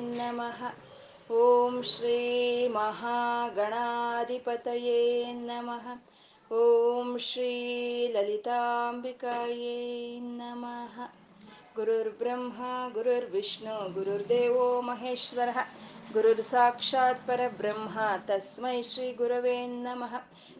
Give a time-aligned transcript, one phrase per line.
[0.00, 0.74] ನಮಃ.
[1.32, 6.04] ಓಂ ಶ್ರೀ ಮಹಾಗಣಾಧಿಪತಯೇ ನಮಃ.
[6.54, 11.14] ಓಂ ಶ್ರೀ ಲಲಿತಾಂಬಿಕಾಯೇ ನಮಃ.
[11.76, 15.58] ಗುರುರ್ಬ್ರಹ್ಮ ಗುರುರ್ವಿಷ್ಣು ಗುರುರ್ದೇವೋ ಮಹೇಶ್ವರः.
[16.16, 17.98] ಗುರುರ್ ಸಾಕ್ಷಾತ್ ಪರಬ್ರಹ್ಮ
[18.28, 20.14] ತಸ್ಮೈ ಶ್ರೀ ಗುರವೇ ನಮಃ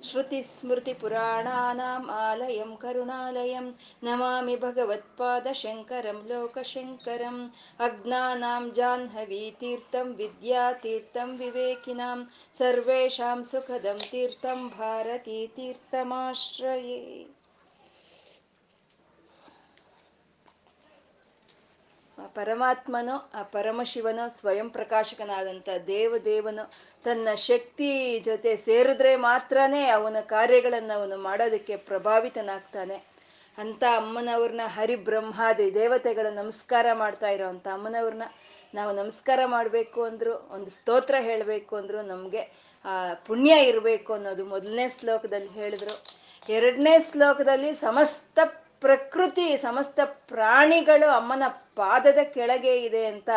[0.07, 3.67] ಶ್ರುತಿಸ್ಮೃತಿಪುರಾಣಾನಾम् ಆಲಯಂ ಕರುಣಾಲಯಂ
[4.03, 12.29] ನಮಾಮಿ ಭಗವತ್ಪಾದಶಂಕರಂ ಲೋಕಶಂಕರಂ ಅಜ್ಞಾನಾಂ ಜಾಹ್ನವೀತೀರ್ಥಂ ವಿದ್ಯಾತೀರ್ಥಂ ವಿವೇಕಿನಾಂ
[12.61, 17.01] ಸರ್ವೇಷಾಂ ಸುಖದಂ ತೀರ್ಥಂ ಭಾರತೀ ತೀರ್ಥಮಾಶ್ರಯೇ
[22.25, 26.73] ಪರಮಾತ್ಮನು, ಆ ಪರಮಶಿವನೋ ಸ್ವಯಂ ಪ್ರಕಾಶಕನಾದಂಥ ದೇವದೇವನು
[27.05, 33.17] ತನ್ನ ಶಕ್ತಿ ಜೊತೆ ಸೇರಿದ್ರೆ ಮಾತ್ರನೇ ಅವನ ಕಾರ್ಯಗಳನ್ನು ಅವನು ಮಾಡೋದಕ್ಕೆ ಪ್ರಭಾವಿತನಾಗ್ತಾನೆ.
[33.59, 38.23] ಅಂತ ಅಮ್ಮನವ್ರನ್ನ ಹರಿಬ್ರಹ್ಮಾದಿ ದೇವತೆಗಳ ನಮಸ್ಕಾರ ಮಾಡ್ತಾ ಇರೋ ಅಂಥ ಅಮ್ಮನವ್ರನ್ನ
[38.75, 42.43] ನಾವು ನಮಸ್ಕಾರ ಮಾಡಬೇಕು ಅಂದ್ರು, ಒಂದು ಸ್ತೋತ್ರ ಹೇಳಬೇಕು ಅಂದ್ರು, ನಮಗೆ
[42.85, 46.03] ಆ ಪುಣ್ಯ ಇರಬೇಕು ಅನ್ನೋದು ಮೊದಲನೇ ಶ್ಲೋಕದಲ್ಲಿ ಹೇಳಿದ್ರು.
[46.53, 48.39] ಎರಡನೇ ಶ್ಲೋಕದಲ್ಲಿ ಸಮಸ್ತ
[48.81, 51.43] ಪ್ರಕೃತಿ ಸಮಸ್ತ ಪ್ರಾಣಿಗಳು ಅಮ್ಮನ
[51.77, 53.31] ಪಾದದ ಕೆಳಗೆ ಇದೆ ಅಂತ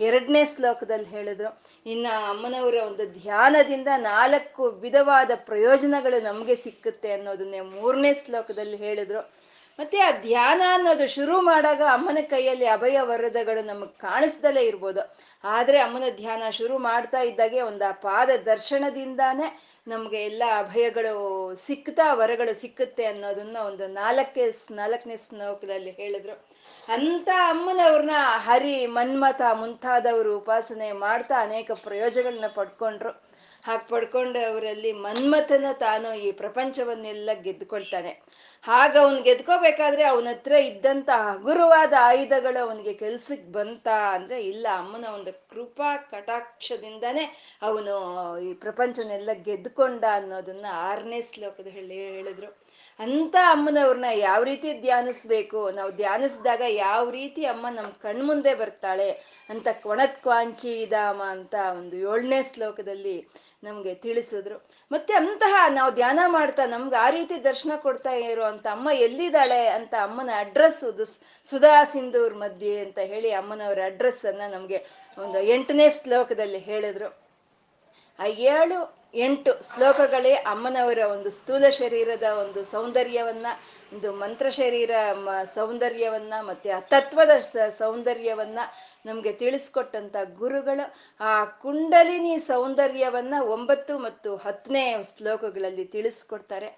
[0.00, 1.62] ಎರಡನೇ ಶ್ಲೋಕದಲ್ಲಿ ಹೇಳಿದ್ರು.
[1.86, 9.41] ಇನ್ನ ಅಮ್ಮನವರ ಒಂದು ಧ್ಯಾನದಿಂದ ನಾಲ್ಕು ವಿಧವಾದ ಪ್ರಯೋಜನಗಳು ನಮಗೆ ಸಿಕ್ಕುತ್ತೆ ಅನ್ನೋದನ್ನೇ ಮೂರನೇ ಶ್ಲೋಕದಲ್ಲಿ ಹೇಳಿದ್ರು.
[9.78, 15.16] ಮತ್ತೆ ಆ ಧ್ಯಾನ ಅನ್ನೋದು ಶುರು ಮಾಡಾಗ ಅಮ್ಮನ ಕೈಯಲ್ಲಿ ಅಭಯ ವರದಗಳು ನಮಗೆ ಕಾಣಿಸ್ದಲೇ ಇರ್ಬೋದು.
[15.44, 22.60] ಆದ್ರೆ ಅಮ್ಮನ ಧ್ಯಾನ ಶುರು ಮಾಡ್ತಾ ಇದ್ದಾಗೆ ಒಂದು ಆ ಪಾದ ದರ್ಶನದಿಂದಾನೇ ನಮ್ಗೆ ಎಲ್ಲ ಅಭಯಗಳು ಸಿಕ್ತಾ, ವರಗಳು
[22.60, 26.46] ಸಿಕ್ಕುತ್ತೆ ಅನ್ನೋದನ್ನ ಒಂದು ನಾಲ್ಕೇ ನಾಲ್ಕನೇ ಶ್ಲೋಕದಲ್ಲಿ ಹೇಳಿದ್ರು.
[26.88, 33.31] ಅಂತ ಅಮ್ಮನವ್ರನ್ನ ಹರಿ ಮನ್ಮಥ ಮುಂತಾದವರು ಉಪಾಸನೆ ಮಾಡ್ತಾ ಅನೇಕ ಪ್ರಯೋಜನಗಳನ್ನ ಪಡ್ಕೊಂಡ್ರು.
[33.62, 38.12] ಹಾಗೆ ಪಡ್ಕೊಂಡು ಅವರಲ್ಲಿ ಮನ್ಮಥನ ತಾನು ಈ ಪ್ರಪಂಚವನ್ನೆಲ್ಲ ಗೆದ್ಕೊಳ್ತಾನೆ
[38.64, 45.32] ಹಾಗ ಅವನ್ ಗೆದ್ಕೋಬೇಕಾದ್ರೆ ಅವನ ಹತ್ರ ಇದ್ದಂತ ಹಗುರವಾದ ಆಯುಧಗಳು ಅವನಿಗೆ ಕೆಲ್ಸಕ್ಕೆ ಬಂತ ಅಂದ್ರೆ ಇಲ್ಲ, ಅಮ್ಮನ ಒಂದು
[45.50, 47.24] ಕೃಪಾ ಕಟಾಕ್ಷದಿಂದಾನೇ
[47.62, 47.94] ಅವನು
[48.40, 52.50] ಈ ಪ್ರಪಂಚನೆಲ್ಲ ಗೆದ್ಕೊಂಡ ಅನ್ನೋದನ್ನ ಆರನೇ ಶ್ಲೋಕದ ಹೇಳಿ ಹೇಳಿದ್ರು.
[53.00, 55.60] ಅಂತ ಅಮ್ಮನವ್ರನ್ನ ಯಾವ ರೀತಿ ಧ್ಯಾನಿಸ್ಬೇಕು?
[55.70, 59.10] ನಾವು ಧ್ಯಾನಿಸಿದಾಗ ಯಾವ ರೀತಿ ಅಮ್ಮ ನಮ್ಮ ಕಣ್ಮುಂದೆ ಬರ್ತಾಳೆ
[59.50, 63.16] ಅಂತ ಕೊಣತ್ ಕ್ವಾಂಚಿ ಧಾಮ ಅಂತ ಒಂದು ಏಳನೇ ಶ್ಲೋಕದಲ್ಲಿ
[63.62, 64.68] ನಮ್ಗೆ ತಿಳಿಸಿದ್ರು.
[64.92, 70.30] ಮತ್ತೆ ಅಂತಹ ನಾವು ಧ್ಯಾನ ಮಾಡ್ತಾ ನಮ್ಗೆ ಆ ರೀತಿ ದರ್ಶನ ಕೊಡ್ತಾ ಇರೋ ಅಮ್ಮ ಎಲ್ಲಿದ್ದಾಳೆ ಅಂತ ಅಮ್ಮನ
[70.36, 70.84] ಅಡ್ರೆಸ್
[71.50, 74.86] ಸುಧಾ ಸಿಂಧೂರ್ ಮಧ್ಯೆ ಅಂತ ಹೇಳಿ ಅಮ್ಮನವರ ಅಡ್ರೆಸ್ ಅನ್ನ ನಮ್ಗೆ
[75.18, 77.08] ಒಂದು ಎಂಟನೇ ಶ್ಲೋಕದಲ್ಲಿ ಹೇಳಿದ್ರು.
[78.18, 78.78] ಆ ಏಳು,
[79.14, 83.46] ಎಂಟು ಶ್ಲೋಕಗಳೇ ಅಮ್ಮನವರ ಒಂದು ಸ್ಥೂಲ ಶರೀರದ ಒಂದು ಸೌಂದರ್ಯವನ್ನ
[83.92, 84.90] ಒಂದು ಮಂತ್ರ ಶರೀರ
[85.54, 87.32] ಸೌಂದರ್ಯವನ್ನ ಮತ್ತೆ ಆ ತತ್ವದ
[87.78, 88.60] ಸೌಂದರ್ಯವನ್ನ
[89.06, 90.84] ನಮ್ಗೆ ತಿಳಿಸ್ಕೊಟ್ಟಂತ ಗುರುಗಳು
[91.20, 94.84] ಆ ಕುಂಡಲಿನಿ ಸೌಂದರ್ಯವನ್ನ ಒಂಬತ್ತು ಮತ್ತು ಹತ್ತನೇ
[95.16, 96.70] ಶ್ಲೋಕಗಳಲ್ಲಿ ತಿಳಿಸ್ಕೊಡ್ತಾರೆ.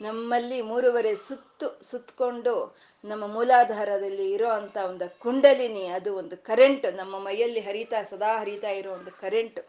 [0.00, 2.54] ನಮ್ಮಲ್ಲಿ ಮೂರುವರೆ ಸುತ್ತು ಸುತ್ತಕೊಂಡು
[3.04, 8.90] ನಮ್ಮ ಮೂಲಾಧಾರದಲ್ಲಿ ಇರೋ ಅಂತ ಒಂದು ಕುಂಡಲಿನಿ, ಅದು ಒಂದು ಕರೆಂಟ್ ನಮ್ಮ ಮೈಯಲ್ಲಿ ಹರಿತಾ, ಸದಾ ಹರಿತಾ ಇರೋ
[8.92, 9.60] ಒಂದು ಕರೆಂಟ್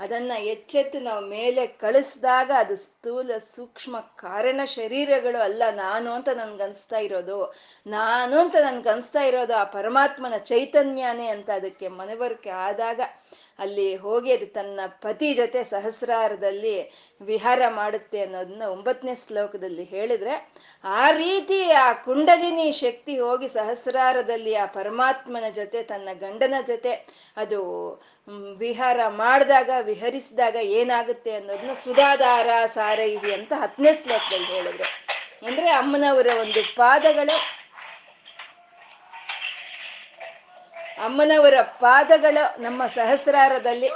[0.00, 7.38] ಅದನ್ನ ಎಚ್ಚೆತ್ತು ನಾವು ಮೇಲೆ ಕಳಿಸಿದಾಗ ಅದು ಸ್ಥೂಲ ಸೂಕ್ಷ್ಮ ಕಾರಣ ಶರೀರಗಳು ಅಲ್ಲ, ನಾನು ಅಂತ ನನ್ಗನ್ಸ್ತಾ ಇರೋದು.
[7.86, 13.00] ನಾನು ಅಂತ ನನ್ಗನ್ಸ್ತಾ ಇರೋದು ಆ ಪರಮಾತ್ಮನ ಚೈತನ್ಯನೇ ಅಂತ ಅದಕ್ಕೆ ಮನವರಿಕೆ ಆದಾಗ
[13.58, 16.74] ಅಲ್ಲಿ ಹೋಗಿ ಅದು ತನ್ನ ಪತಿ ಜೊತೆ ಸಹಸ್ರಾರದಲ್ಲಿ
[17.20, 20.52] ವಿಹಾರ ಮಾಡುತ್ತೆ ಅನ್ನೋದನ್ನ ಒಂಬತ್ತನೇ ಶ್ಲೋಕದಲ್ಲಿ ಹೇಳಿದ್ರೆ,
[20.84, 26.92] ಆ ರೀತಿ ಆ ಕುಂಡಲಿನಿ ಶಕ್ತಿ ಹೋಗಿ ಸಹಸ್ರಾರದಲ್ಲಿ ಆ ಪರಮಾತ್ಮನ ಜೊತೆ, ತನ್ನ ಗಂಡನ ಜೊತೆ
[27.36, 27.60] ಅದು
[28.56, 34.88] ವಿಹಾರ ಮಾಡಿದಾಗ, ವಿಹರಿಸಿದಾಗ ಏನಾಗುತ್ತೆ ಅನ್ನೋದನ್ನ ಸುಧಾಧಾರ ಸಾರೈವಿ ಅಂತ ಹತ್ತನೇ ಶ್ಲೋಕದಲ್ಲಿ ಹೇಳಿದ್ರು.
[35.46, 37.65] ಅಂದ್ರೆ ಅಮ್ಮನವರ ಒಂದು ಪಾದಗಳು
[41.04, 43.88] ಅಮ್ಮನವರ ಪಾದಗಳು ನಮ್ಮ ಸಹಸ್ರಾರದಲ್ಲಿ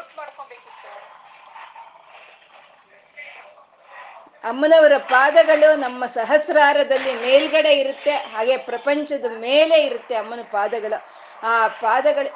[4.44, 10.98] ಅಮ್ಮನವರ ಪಾದಗಳು ನಮ್ಮ ಸಹಸ್ರಾರದಲ್ಲಿ ಮೇಲ್ಗಡೆ ಇರುತ್ತೆ, ಹಾಗೆ ಪ್ರಪಂಚದ ಮೇಲೆ ಇರುತ್ತೆ ಅಮ್ಮನ ಪಾದಗಳು.
[11.42, 11.52] ಆ
[11.84, 12.30] ಪಾದಗಳು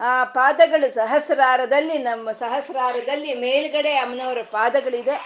[0.00, 5.16] ಆ ಪಾದಗಳು ಸಹಸ್ರಾರದಲ್ಲಿ, ನಮ್ಮ ಸಹಸ್ರಾರದಲ್ಲಿ ಮೇಲ್ಗಡೆ ಅಮ್ಮನವರ ಪಾದಗಳಿದೆ.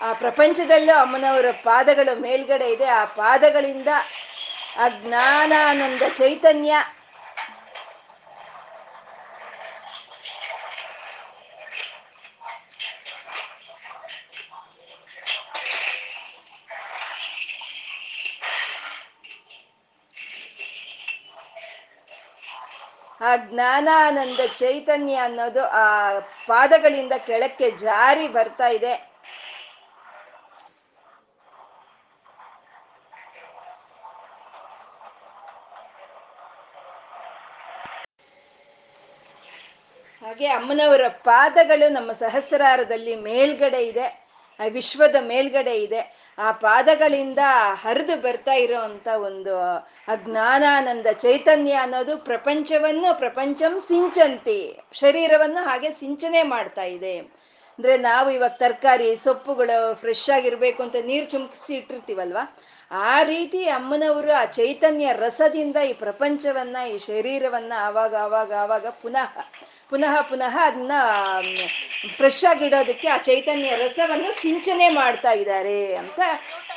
[0.00, 2.86] ಆ ಪ್ರಪಂಚದಲ್ಲೂ ಅಮ್ಮನವರ ಪಾದಗಳು ಮೇಲ್ಗಡೆ ಇದೆ.
[2.86, 3.88] ಆ ಪಾದಗಳಿಂದ
[4.76, 6.76] ಆ ಜ್ಞಾನಾನಂದ ಚೈತನ್ಯ
[23.36, 28.94] ಜ್ಞಾನಾನಂದ ಚೈತನ್ಯ ಅನ್ನೋದು ಆ ಪಾದಗಳಿಂದ ಕೆಳಕ್ಕೆ ಜಾರಿ ಬರ್ತಾ ಇದೆ.
[40.22, 44.25] ಹಾಗೆ ಅಮ್ಮನವರ ಪಾದಗಳು ನಮ್ಮ ಸಹಸ್ರಾರದಲ್ಲಿ ಮೇಲ್ಗಡೆ ಇದೆ.
[44.68, 46.34] ವಿಶ್ವದ ಮೇಲ್ಗಡೆ ಇದೆ.
[46.38, 47.38] ಆ ಪಾದಗಳಿಂದ
[47.74, 49.58] ಹರಿದು ಬರ್ತಾ ಇರೋವಂಥ ಒಂದು
[50.08, 54.80] ಅಜ್ಞಾನಾನಂದ ಚೈತನ್ಯ ಅನ್ನೋದು ಪ್ರಪಂಚವನ್ನು ಪ್ರಪಂಚಂ ಸಿಂಚಂತಿ.
[54.92, 57.46] ಶರೀರವನ್ನು ಹಾಗೆ ಸಿಂಚನೆ ಮಾಡ್ತಾ ಇದೆ.
[57.78, 62.44] ಅಂದ್ರೆ ನಾವು ಇವಾಗ ತರಕಾರಿ, ಸೊಪ್ಪುಗಳು ಫ್ರೆಶ್ ಆಗಿರ್ಬೇಕು ಅಂತ ನೀರು ಚುಮಕಿಸಿ ಇಟ್ಟಿರ್ತೀವಲ್ವಾ?
[62.90, 69.32] ಆ ರೀತಿ ಅಮ್ಮನವರು ಆ ಚೈತನ್ಯ ರಸದಿಂದ ಈ ಪ್ರಪಂಚವನ್ನ, ಈ ಶರೀರವನ್ನ ಆವಾಗ ಆವಾಗ ಆವಾಗ ಪುನಃ
[69.90, 70.92] ಪುನಃ ಪುನಃ ಅದನ್ನ
[72.16, 76.20] ಫ್ರೆಶ್ ಆಗಿಡೋದಕ್ಕೆ ಆ ಚೈತನ್ಯ ರಸವನ್ನು ಸಿಂಚನೆ ಮಾಡ್ತಾ ಇದ್ದಾರೆ ಅಂತ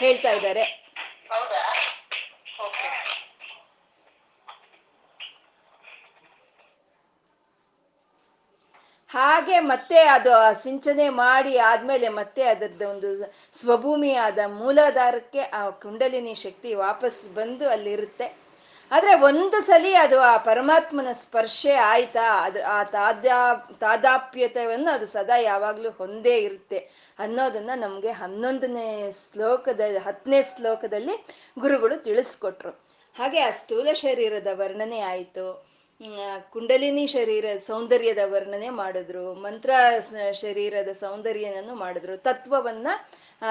[0.03, 0.65] ಹೇಳ್ತಾ ಇದ್ದಾರೆ
[1.31, 1.63] ಹೌದಾ
[2.65, 2.89] ಓಕೆ
[9.19, 17.33] ಹಾಗೆ ಮತ್ತೆ ಅದು ಸಿಂಚನೆ ಮಾಡಿ ಆದ್ಮೇಲೆ ಮತ್ತೆ ಅದರದ್ದು ಒಂದು ಸ್ವಭೂಮಿಯಾದ ಮೂಲಾಧಾರಕ್ಕೆ ಆ ಕುಂಡಲಿನಿ ಶಕ್ತಿ ವಾಪಸ್
[17.33, 18.37] ಬಂದು ಅಲ್ಲಿರುತ್ತೆ.
[18.91, 22.45] ಆದ್ರೆ ಒಂದು ಸಲಿ ಅದು ಆ ಪರಮಾತ್ಮನ ಸ್ಪರ್ಶೆ ಆಯ್ತಾ?
[22.45, 26.77] ಅದ್ರ ಆ ತಾದ್ಯಾ, ತಾದಾಪ್ಯತೆಯನ್ನು ಅದು ಸದಾ ಯಾವಾಗ್ಲೂ ಹೊಂದೇ ಇರುತ್ತೆ
[27.19, 31.25] ಅನ್ನೋದನ್ನ ನಮ್ಗೆ ಹನ್ನೊಂದನೇ ಶ್ಲೋಕದ, ಹತ್ತನೇ ಶ್ಲೋಕದಲ್ಲಿ
[31.59, 32.69] ಗುರುಗಳು ತಿಳಿಸ್ಕೊಟ್ರು.
[33.17, 35.68] ಹಾಗೆ ಆ ಸ್ಥೂಲ ಶರೀರದ ವರ್ಣನೆ ಆಯಿತು.
[36.51, 39.69] ಕುಂಡಲಿನಿ ಶರೀರ ಸೌಂದರ್ಯದ ವರ್ಣನೆ ಮಾಡಿದ್ರು, ಮಂತ್ರ
[40.31, 42.87] ಶರೀರದ ಸೌಂದರ್ಯನನ್ನು ಮಾಡಿದ್ರು, ತತ್ವವನ್ನ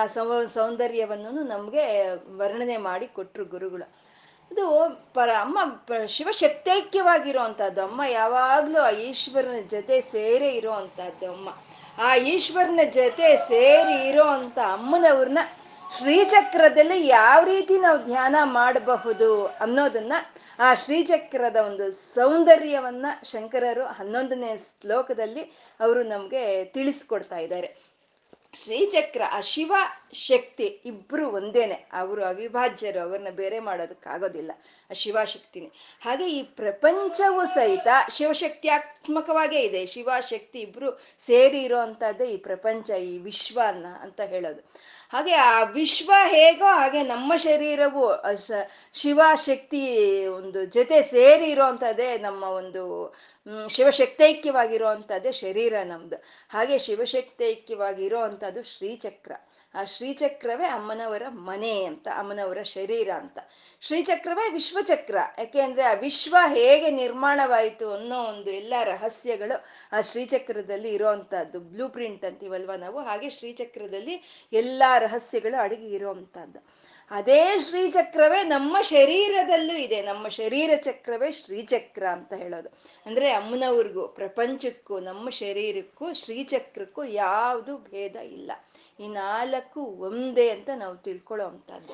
[0.06, 1.84] ಸೌ ಸೌಂದರ್ಯವನ್ನು ನಮ್ಗೆ
[2.36, 3.86] ವರ್ಣನೆ ಮಾಡಿ ಕೊಟ್ರು ಗುರುಗಳು.
[4.52, 4.66] ಇದು
[5.14, 5.58] ಪರ, ಅಮ್ಮ
[6.06, 11.48] ಶಿವಶಕ್ತೈಕ್ಯವಾಗಿರುವಂತಹದ್ದು ಅಮ್ಮ ಯಾವಾಗ್ಲೂ ಆ ಈಶ್ವರನ ಜೊತೆ ಸೇರೇ ಇರುವಂತಹದ್ದು ಅಮ್ಮ.
[11.98, 15.38] ಆ ಈಶ್ವರನ ಜೊತೆ ಸೇರಿ ಇರೋ ಅಂತ ಅಮ್ಮನವ್ರನ್ನ
[15.98, 20.12] ಶ್ರೀಚಕ್ರದಲ್ಲಿ ಯಾವ ರೀತಿ ನಾವು ಧ್ಯಾನ ಮಾಡಬಹುದು ಅನ್ನೋದನ್ನ
[20.58, 25.43] ಆ ಶ್ರೀಚಕ್ರದ ಒಂದು ಸೌಂದರ್ಯವನ್ನ ಶಂಕರರು ಹನ್ನೊಂದನೇ ಶ್ಲೋಕದಲ್ಲಿ
[25.81, 27.69] ಅವರು ನಮ್ಗೆ ತಿಳಿಸ್ಕೊಡ್ತಾ ಇದ್ದಾರೆ.
[28.52, 29.72] ಶ್ರೀಚಕ್ರ ಆ ಶಿವ
[30.12, 31.74] ಶಕ್ತಿ ಇಬ್ರು ಒಂದೇನೆ.
[31.92, 34.52] ಅವರು ಅವಿಭಾಜ್ಯರು, ಅವ್ರನ್ನ ಬೇರೆ ಮಾಡೋದಕ್ಕಾಗೋದಿಲ್ಲ.
[34.90, 35.70] ಆ ಶಿವಶಕ್ತಿನೇ.
[36.00, 39.86] ಹಾಗೆ ಈ ಪ್ರಪಂಚವೂ ಸಹಿತ ಶಿವಶಕ್ತಿಯಾತ್ಮಕವಾಗೇ ಇದೆ.
[39.86, 44.60] ಶಿವಶಕ್ತಿ ಇಬ್ರು ಸೇರಿ ಇರೋವಂಥದ್ದೇ ಈ ಪ್ರಪಂಚ, ಈ ವಿಶ್ವನ ಅಂತ ಹೇಳೋದು.
[45.12, 48.52] ಹಾಗೆ ಆ ವಿಶ್ವ ಹೇಗೋ ಹಾಗೆ ನಮ್ಮ ಶರೀರವು ಶಿವಶಕ್ತಿ
[48.92, 53.14] ಶಿವ ಶಕ್ತಿ ಒಂದು ಜೊತೆ ಸೇರಿ ಇರೋವಂಥದ್ದೇ ನಮ್ಮ ಒಂದು
[53.68, 56.16] ಶಿವಶಕ್ತೈಕ್ಯವಾಗಿರುವಂಥದ್ದೇ ಶರೀರ ನಮ್ದು.
[56.50, 59.32] ಹಾಗೆ ಶಿವಶಕ್ತೈಕ್ಯವಾಗಿರೋ ಅಂಥದ್ದು ಶ್ರೀಚಕ್ರ.
[59.74, 63.38] ಆ ಶ್ರೀಚಕ್ರವೇ ಅಮ್ಮನವರ ಮನೆ ಅಂತ, ಅಮ್ಮನವರ ಶರೀರ ಅಂತ.
[63.80, 65.16] ಶ್ರೀಚಕ್ರವೇ ವಿಶ್ವಚಕ್ರ.
[65.38, 72.24] ಯಾಕೆ ಅಂದ್ರೆ ಆ ವಿಶ್ವ ಹೇಗೆ ನಿರ್ಮಾಣವಾಯಿತು ಅನ್ನೋ ಒಂದು ಎಲ್ಲ ರಹಸ್ಯಗಳು ಆ ಶ್ರೀಚಕ್ರದಲ್ಲಿ ಇರೋವಂಥದ್ದು ಬ್ಲೂ ಪ್ರಿಂಟ್
[72.24, 73.00] ಅಂತೀವಲ್ವ ನಾವು?
[73.00, 80.02] ಹಾಗೆ ಶ್ರೀಚಕ್ರದಲ್ಲಿ ಎಲ್ಲ ರಹಸ್ಯಗಳು ಅಡಗಿ ಇರೋವಂಥದ್ದು ಅದೇ ಶ್ರೀಚಕ್ರವೇ ನಮ್ಮ ಶರೀರದಲ್ಲೂ ಇದೆ.
[80.02, 82.69] ನಮ್ಮ ಶರೀರ ಚಕ್ರವೇ ಶ್ರೀಚಕ್ರ ಅಂತ ಹೇಳೋದು.
[83.06, 88.52] ಅಂದ್ರೆ ಅಮ್ಮನವ್ರಿಗೂ, ಪ್ರಪಂಚಕ್ಕೂ, ನಮ್ಮ ಶರೀರಕ್ಕೂ, ಶ್ರೀಚಕ್ರಕ್ಕೂ ಯಾವುದು ಭೇದ ಇಲ್ಲ.
[89.00, 91.93] ಈ ನಾಲ್ಕು ಒಂದೇ ಅಂತ ನಾವು ತಿಳ್ಕೊಳ್ಳೋ ಅಂಥದ್ದು.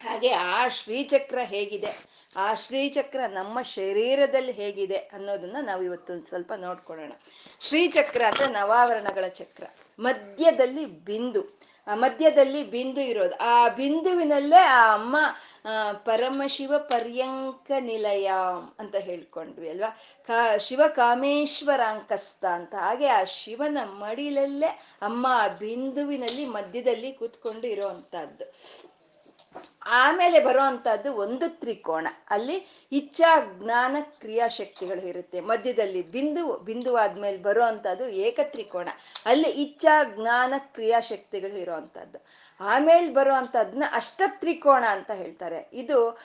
[0.00, 2.18] ಹಾಗೆ ಆ ಶ್ರೀಚಕ್ರ ಹೇಗಿದೆ?
[2.36, 7.12] ಆ ಶ್ರೀಚಕ್ರ ನಮ್ಮ ಶರೀರದಲ್ಲಿ ಹೇಗಿದೆ ಅನ್ನೋದನ್ನ ನಾವು ಇವತ್ತು ಒಂದ್ ಸ್ವಲ್ಪ ನೋಡ್ಕೊಳ್ಳೋಣ.
[7.60, 9.64] ಶ್ರೀಚಕ್ರ ಅಂದ್ರೆ ನವಾವರಣಗಳ ಚಕ್ರ.
[9.98, 11.67] ಮಧ್ಯದಲ್ಲಿ ಬಿಂದು.
[11.94, 13.36] ಮಧ್ಯದಲ್ಲಿ ಬಿಂದು ಇರೋದು.
[13.36, 15.16] ಆ ಬಿಂದುವಿನಲ್ಲೇ ಆ ಅಮ್ಮ
[15.92, 18.32] ಪರಮಶಿವ ಪರ್ಯಂಕ ನಿಲಯ
[18.78, 19.98] ಅಂತ ಹೇಳ್ಕೊಂಡ್ವಿ ಅಲ್ವಾ?
[20.26, 22.74] ಕಾ, ಶಿವ ಕಾಮೇಶ್ವರಾಂಕಸ್ತ ಅಂತ.
[22.74, 24.66] ಹಾಗೆ ಆ ಶಿವನ ಮಡಿಲಲ್ಲೇ
[25.02, 28.44] ಅಮ್ಮ ಆ ಬಿಂದುವಿನಲ್ಲಿ ಮಧ್ಯದಲ್ಲಿ ಕೂತ್ಕೊಂಡು ಇರೋವಂಥದ್ದು.
[29.88, 32.56] ಆಮೇಲೆ ಬರುವಂತಹದ್ದು ಒಂದು ತ್ರಿಕೋಣ ಅಲ್ಲಿ
[32.92, 33.30] ಇಚ್ಛಾ,
[33.60, 35.40] ಜ್ಞಾನ, ಕ್ರಿಯಾಶಕ್ತಿಗಳು ಇರುತ್ತೆ.
[35.40, 38.88] ಮಧ್ಯದಲ್ಲಿ ಬಿಂದು ಬಿಂದು ಆದ್ಮೇಲೆ ಬರುವಂತಹದ್ದು ಏಕ ತ್ರಿಕೋಣ
[39.26, 42.20] ಅಲ್ಲಿ ಇಚ್ಛಾ, ಜ್ಞಾನ, ಕ್ರಿಯಾಶಕ್ತಿಗಳು ಇರುವಂತಹದ್ದು.
[42.60, 45.70] ಆಮೇಲೆ ಬರುವಂತಹದ್ನ ಅಷ್ಟ ತ್ರಿಕೋಣ ಅಂತ ಹೇಳ್ತಾರೆ.
[45.72, 46.18] ಇದು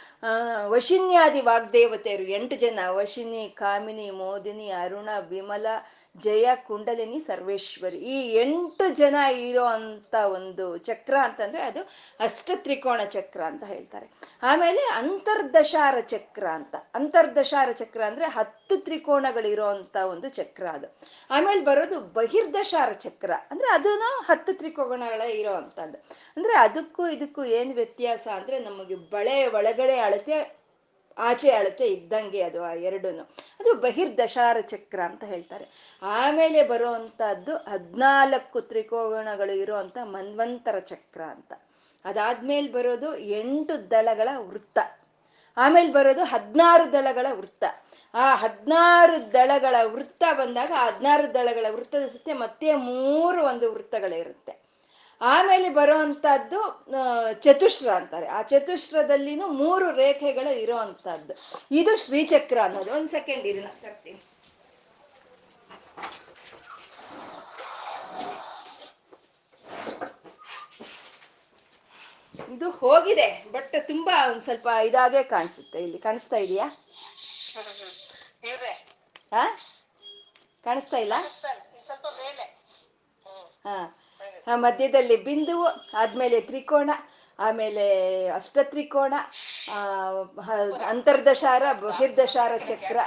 [0.67, 2.79] ವಶಿನ್ಯಾದಿ ವಾಗ್ದೇವತೆಯರು ಎಂಟು ಜನ.
[2.89, 5.65] ವಶಿನಿ, ಕಾಮಿನಿ, ಮೋದಿನಿ, ಅರುಣ, ವಿಮಲ
[6.17, 7.97] ಜಯ ಕುಂಡಲಿನಿ ಸರ್ವೇಶ್ವರಿ.
[7.97, 11.81] ಈ ಎಂಟು ಜನ ಇರೋ ಅಂತ ಒಂದು ಚಕ್ರ ಅಂತಂದ್ರೆ ಅದು
[12.19, 14.09] ಅಷ್ಟ ತ್ರಿಕೋಣ ಚಕ್ರ ಅಂತ ಹೇಳ್ತಾರೆ.
[14.43, 16.75] ಆಮೇಲೆ ಅಂತರ್ದಶಾರ ಚಕ್ರ ಅಂತ.
[16.95, 20.87] ಅಂತರ್ದಶಾರ ಚಕ್ರ ಅಂದ್ರೆ ಹತ್ತು ತ್ರಿಕೋಣಗಳಿರೋ ಅಂತ ಒಂದು ಚಕ್ರ ಅದು.
[21.29, 23.31] ಆಮೇಲೆ ಬರೋದು ಬಹಿರ್ದಶಾರ ಚಕ್ರ.
[23.51, 25.97] ಅಂದ್ರೆ ಅದನ್ನು ಹತ್ತು ತ್ರಿಕೋಣಗಳ ಇರೋ ಅಂತದ್ದು.
[26.37, 30.62] ಅಂದ್ರೆ ಅದಕ್ಕೂ ಇದಕ್ಕೂ ಏನ್ ವ್ಯತ್ಯಾಸ ಅಂದ್ರೆ ನಮಗೆ ಬಳೆ ಒಳಗಡೆ ಅಳತೆ
[31.17, 33.07] ಆಚೆ ಅಳತೆ ಇದ್ದಂಗೆ ಅದು ಆ ಎರಡೂ
[33.59, 35.67] ಅದು ಬಹಿರ್ದಶಾರ ಚಕ್ರ ಅಂತ ಹೇಳ್ತಾರೆ.
[36.01, 41.53] ಆಮೇಲೆ ಬರುವಂತಹದ್ದು ಹದಿನಾಲ್ಕು ತ್ರಿಕೋಣಗಳು ಇರುವಂತ ಮನ್ವಂತರ ಚಕ್ರ ಅಂತ.
[42.05, 44.79] ಅದಾದ್ಮೇಲೆ ಬರೋದು ಎಂಟು ದಳಗಳ ವೃತ್ತ.
[45.57, 47.63] ಆಮೇಲೆ ಬರೋದು ಹದಿನಾರು ದಳಗಳ ವೃತ್ತ.
[48.13, 54.62] ಆ ಹದಿನಾರು ದಳಗಳ ವೃತ್ತ ಬಂದಾಗ ಆ ಹದಿನಾರು ದಳಗಳ ವೃತ್ತದ ಸುತ್ತ ಮತ್ತೆ ಮೂರು ಒಂದು ವೃತ್ತಗಳಿರುತ್ತೆ.
[55.31, 56.59] ಆಮೇಲೆ ಬರುವಂತಹದ್ದು
[57.43, 58.27] ಚತುಶ್ರ ಅಂತಾರೆ.
[58.27, 61.33] ಆ ಚತುಶ್ರದಲ್ಲಿನೂ ಮೂರು ರೇಖೆಗಳು ಇರುವಂತಹದ್ದು.
[61.71, 62.91] ಇದು ಶ್ರೀಚಕ್ರ ಅನ್ನೋದು.
[62.91, 64.21] ಒಂದ್ ಸೆಕೆಂಡ್ ಇರಿ ನಾನು ತರ್ತೀನಿ.
[72.55, 75.79] ಇದು ಹೋಗಿದೆ ಬಟ್ ತುಂಬಾ ಒಂದ್ ಸ್ವಲ್ಪ ಇದಾಗೆ ಕಾಣಿಸುತ್ತೆ.
[75.83, 76.67] ಇಲ್ಲಿ ಕಾಣಿಸ್ತಾ ಇದೆಯಾ?
[80.65, 81.13] ಕಾಣಿಸ್ತಾ ಇಲ್ಲ?
[83.67, 83.77] ಹಾ.
[84.47, 86.89] ಮಧ್ಯದಲ್ಲಿ ಬಿಂದುವು ಆದ್ಮೇಲೆ ತ್ರಿಕೋಣ
[87.39, 87.85] ಆಮೇಲೆ
[88.27, 89.13] ಅಷ್ಟತ್ರಿಕೋಣ ತ್ರಿಕೋಣ
[90.89, 92.97] ಅಂತರ್ದಶಾರ, ಬಹಿರ್ದಶಾರ ಚಕ್ರ.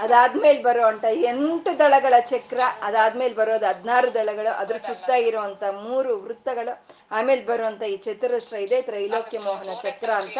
[0.00, 7.44] ಅದಾದ್ಮೇಲೆ ಅಂತ ಎಂಟು ದಳಗಳ ಚಕ್ರ, ಅದಾದ್ಮೇಲೆ ಬರೋದು ಹದಿನಾರು ದಳಗಳು, ಅದ್ರ ಸುತ್ತ ಇರುವಂತ ಮೂರು ವೃತ್ತಗಳು, ಆಮೇಲೆ
[7.44, 10.38] ಬರುವಂತ ಈ ಚತುರಶ್ರ ಇದೆ, ತ್ರೈಲೋಕ್ಯ ಮೋಹನ ಚಕ್ರ ಅಂತ.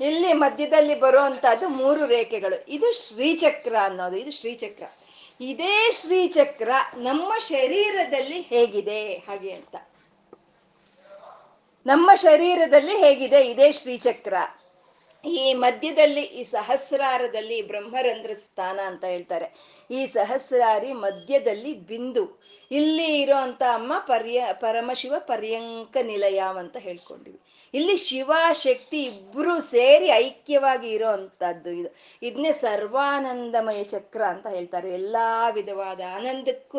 [0.00, 2.64] ಇಲ್ಲಿ ಮಧ್ಯದಲ್ಲಿ ಬರುವಂತಹದ್ದು ಮೂರು ರೇಖೆಗಳು.
[2.68, 4.82] ಇದು ಶ್ರೀಚಕ್ರ ಅನ್ನೋದು, ಇದು ಶ್ರೀಚಕ್ರ
[5.40, 9.14] ಇದೇ ಶ್ರೀಚಕ್ರ ನಮ್ಮ ಶರೀರದಲ್ಲಿ ಹೇಗಿದೆ?
[9.14, 9.76] ಹಾಗೆ ಅಂತ.
[11.86, 13.46] ನಮ್ಮ ಶರೀರದಲ್ಲಿ ಹೇಗಿದೆ?
[13.46, 14.34] ಇದೇ ಶ್ರೀಚಕ್ರ.
[15.24, 19.54] ಈ ಮಧ್ಯದಲ್ಲಿ, ಈ ಸಹಸ್ರಾರದಲ್ಲಿ ಬ್ರಹ್ಮರಂಧ್ರ ಸ್ಥಾನ ಅಂತ ಹೇಳ್ತಾರೆ.
[19.90, 22.42] ಈ ಸಹಸ್ರಾರಿ ಮಧ್ಯದಲ್ಲಿ ಬಿಂದು.
[22.70, 27.40] ಇಲ್ಲಿ ಇರೋ ಅಂತ ಅಮ್ಮ ಪರ್ಯ, ಪರಮಶಿವ ಪರ್ಯಂಕ ನಿಲಯ ಅಂತ ಹೇಳ್ಕೊಂಡಿವಿ.
[27.74, 31.94] ಇಲ್ಲಿ ಶಿವ, ಶಕ್ತಿ ಇಬ್ರು ಸೇರಿ ಐಕ್ಯವಾಗಿ ಇರೋ ಅಂತದ್ದು ಇದು.
[32.22, 34.90] ಇದನ್ನೇ ಸರ್ವಾನಂದಮಯ ಚಕ್ರ ಅಂತ ಹೇಳ್ತಾರೆ.
[34.90, 36.78] ಎಲ್ಲಾ ವಿಧವಾದ ಆನಂದಕ್ಕೂ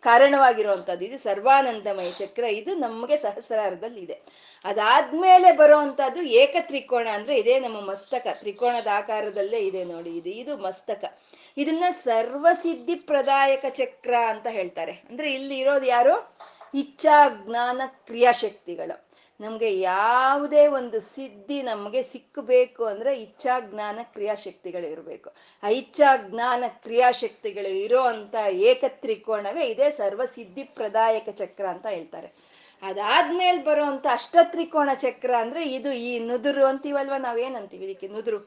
[0.00, 2.44] ಕಾರಣವಾಗಿರುವಂಥದ್ದು ಇದು ಸರ್ವಾನಂದಮಯ ಚಕ್ರ.
[2.44, 4.22] ಇದು ನಮಗೆ ಸಹಸ್ರಾರದಲ್ಲಿ ಇದೆ.
[4.64, 8.26] ಅದಾದ್ಮೇಲೆ ಬರುವಂತಹದ್ದು ಏಕ ತ್ರಿಕೋಣ ಅಂದ್ರೆ ಇದೇ ನಮ್ಮ ಮಸ್ತಕ.
[8.32, 11.18] ತ್ರಿಕೋಣದ ಆಕಾರದಲ್ಲೇ ಇದೆ ನೋಡಿ, ಇದು ಇದು ಮಸ್ತಕ.
[11.56, 14.92] ಇದನ್ನ ಸರ್ವಸಿದ್ಧಿ ಪ್ರದಾಯಕ ಚಕ್ರ ಅಂತ ಹೇಳ್ತಾರೆ.
[14.92, 16.36] ಅಂದ್ರೆ ಇಲ್ಲಿ ಇರೋದು ಯಾರು?
[16.74, 19.12] ಇಚ್ಛಾ, ಜ್ಞಾನ, ಕ್ರಿಯಾಶಕ್ತಿಗಳು.
[19.40, 25.30] ನಮ್ಗೆ ಯಾವುದೇ ಒಂದು ಸಿದ್ಧಿ ನಮಗೆ ಸಿಕ್ಕಬೇಕು ಅಂದ್ರೆ ಇಚ್ಛಾ, ಜ್ಞಾನ, ಕ್ರಿಯಾಶಕ್ತಿಗಳು ಇರಬೇಕು.
[25.62, 32.41] ಆ ಇಚ್ಛಾ ಜ್ಞಾನ, ಕ್ರಿಯಾಶಕ್ತಿಗಳು ಇರೋ ಅಂತ ಏಕತ್ರಿಕೋಣವೇ ಇದೇ ಸರ್ವಸಿದ್ಧಿ ಪ್ರದಾಯಕ ಚಕ್ರ ಅಂತ ಹೇಳ್ತಾರೆ.
[32.82, 37.84] ಅದಾದ್ಮೇಲೆ ಬರುವಂತ ಅಷ್ಟತ್ರಿಕೋಣ ಚಕ್ರ ಅಂದ್ರೆ ಇದು ಈ ನುದುರು ಅಂತೀವಲ್ವ ನಾವೇನಂತೀವಿ?
[37.86, 38.38] ಇದಕ್ಕೆ ನುದುರು.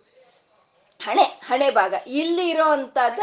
[1.04, 1.94] ಹಣೆ ಹಣೆ ಭಾಗ.
[2.08, 3.22] ಇಲ್ಲಿ ಇರೋವಂಥದ್ದು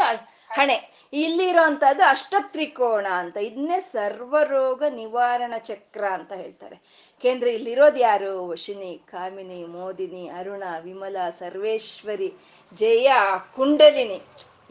[0.53, 1.07] ಹಣೆ.
[1.13, 3.37] ಇಲ್ಲಿ ಇರೋವಂಥದ್ದು ಅಷ್ಟತ್ರಿಕೋಣ ಅಂತ.
[3.37, 6.75] ಇದನ್ನೇ ಸರ್ವರೋಗ ನಿವಾರಣ ಚಕ್ರ ಅಂತ ಹೇಳ್ತಾರೆ.
[7.21, 8.47] ಕೇಂದ್ರ ಇಲ್ಲಿರೋದು ಯಾರು?
[8.47, 12.33] ವಶಿನಿ, ಕಾಮಿನಿ, ಮೋದಿನಿ, ಅರುಣ, ವಿಮಲ, ಸರ್ವೇಶ್ವರಿ,
[12.73, 13.11] ಜಯ,
[13.55, 14.21] ಕುಂಡಲಿನಿ.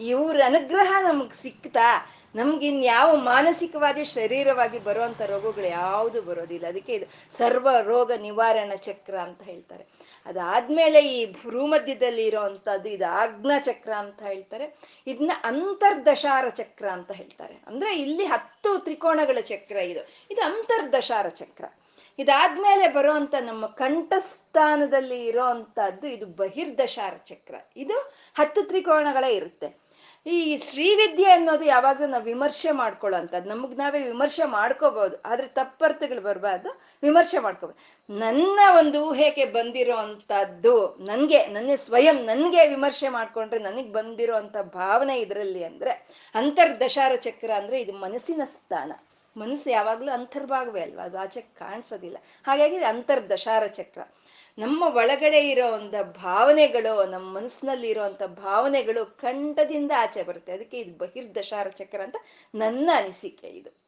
[0.07, 6.67] ಇವ್ರ ಅನುಗ್ರಹ ನಮ್ಗೆ ಸಿಕ್ತಾ, ನಮ್ಗೆ ಇನ್ಯಾವ ಮಾನಸಿಕವಾಗಿ ಶರೀರವಾಗಿ ಬರುವಂತ ರೋಗಗಳು ಯಾವುದು ಬರೋದಿಲ್ಲ.
[6.67, 9.87] ಅದಕ್ಕೆ ಇದು ಸರ್ವ ರೋಗ ನಿವಾರಣ ಚಕ್ರ ಅಂತ ಹೇಳ್ತಾರೆ.
[10.27, 14.77] ಅದಾದ್ಮೇಲೆ ಈ ಭೂಮಧ್ಯದಲ್ಲಿ ಇರೋವಂಥದ್ದು ಇದು ಆಜ್ಞಾ ಚಕ್ರ ಅಂತ ಹೇಳ್ತಾರೆ.
[15.07, 17.63] ಇದನ್ನ ಅಂತರ್ದಶಾರ ಚಕ್ರ ಅಂತ ಹೇಳ್ತಾರೆ.
[17.67, 20.09] ಅಂದ್ರೆ ಇಲ್ಲಿ ಹತ್ತು ತ್ರಿಕೋಣಗಳ ಚಕ್ರ ಇದು.
[20.31, 21.65] ಇದು ಅಂತರ್ದಶಾರ ಚಕ್ರ.
[22.19, 27.55] ಇದಾದ್ಮೇಲೆ ಬರುವಂತ ನಮ್ಮ ಕಂಠಸ್ಥಾನದಲ್ಲಿ ಇರೋವಂಥದ್ದು ಇದು ಬಹಿರ್ದಶಾರ ಚಕ್ರ.
[27.77, 29.82] ಇದು ಹತ್ತು ತ್ರಿಕೋಣಗಳೇ ಇರುತ್ತೆ.
[30.26, 33.49] ಈ ಶ್ರೀವಿದ್ಯೆ ಅನ್ನೋದು ಯಾವಾಗಲೂ ನಾವು ವಿಮರ್ಶೆ ಮಾಡ್ಕೊಳ್ಳೋಂಥದ್ದು.
[33.49, 36.71] ನಮಗ್ ನಾವೇ ವಿಮರ್ಶೆ ಮಾಡ್ಕೋಬಹುದು ಆದ್ರೆ ತಪ್ಪರ್ಥಗಳು ಬರಬಾರ್ದು,
[37.02, 37.81] ವಿಮರ್ಶೆ ಮಾಡ್ಕೋಬಹುದು
[38.19, 45.21] ನನ್ನ ಒಂದು ಊಹೆಗೆ ಬಂದಿರೋ ಅಂಥದ್ದು ನನಗೆ, ನನ್ನ ಸ್ವಯಂ ನನಗೆ ವಿಮರ್ಶೆ ಮಾಡ್ಕೊಂಡ್ರೆ ನನಗೆ ಬಂದಿರೋ ಅಂಥ ಭಾವನೆ
[45.21, 45.91] ಇದರಲ್ಲಿ ಅಂದ್ರೆ
[46.35, 48.93] ಅಂತರ್ದಶಾರ ಚಕ್ರ ಅಂದ್ರೆ ಇದು ಮನಸ್ಸಿನ ಸ್ಥಾನ.
[49.37, 51.03] ಮನಸ್ಸು ಯಾವಾಗಲೂ ಅಂತರ್ಭಾಗವೇ ಅಲ್ವಾ?
[51.03, 52.17] ಅದು ಆಚೆ ಕಾಣಿಸೋದಿಲ್ಲ.
[52.45, 54.01] ಹಾಗಾಗಿ ಅಂತರ್ದಶಾರ ಚಕ್ರ.
[54.59, 60.53] ನಮ್ಮ ಒಳಗಡೆ ಇರೋ ಒಂದು ಭಾವನೆಗಳು, ನಮ್ಮ ಮನಸ್ಸಿನಲ್ಲಿ ಇರುವಂತ ಭಾವನೆಗಳು ಕಂಠದಿಂದ ಆಚೆ ಬರುತ್ತೆ.
[60.53, 62.17] ಅದಕ್ಕೆ ಇದು ಬಹಿರ್ದಶಾರ ಚಕ್ರ ಅಂತ
[62.55, 63.82] ನನ್ನ ಅನಿಸಿಕೆ ಇದು.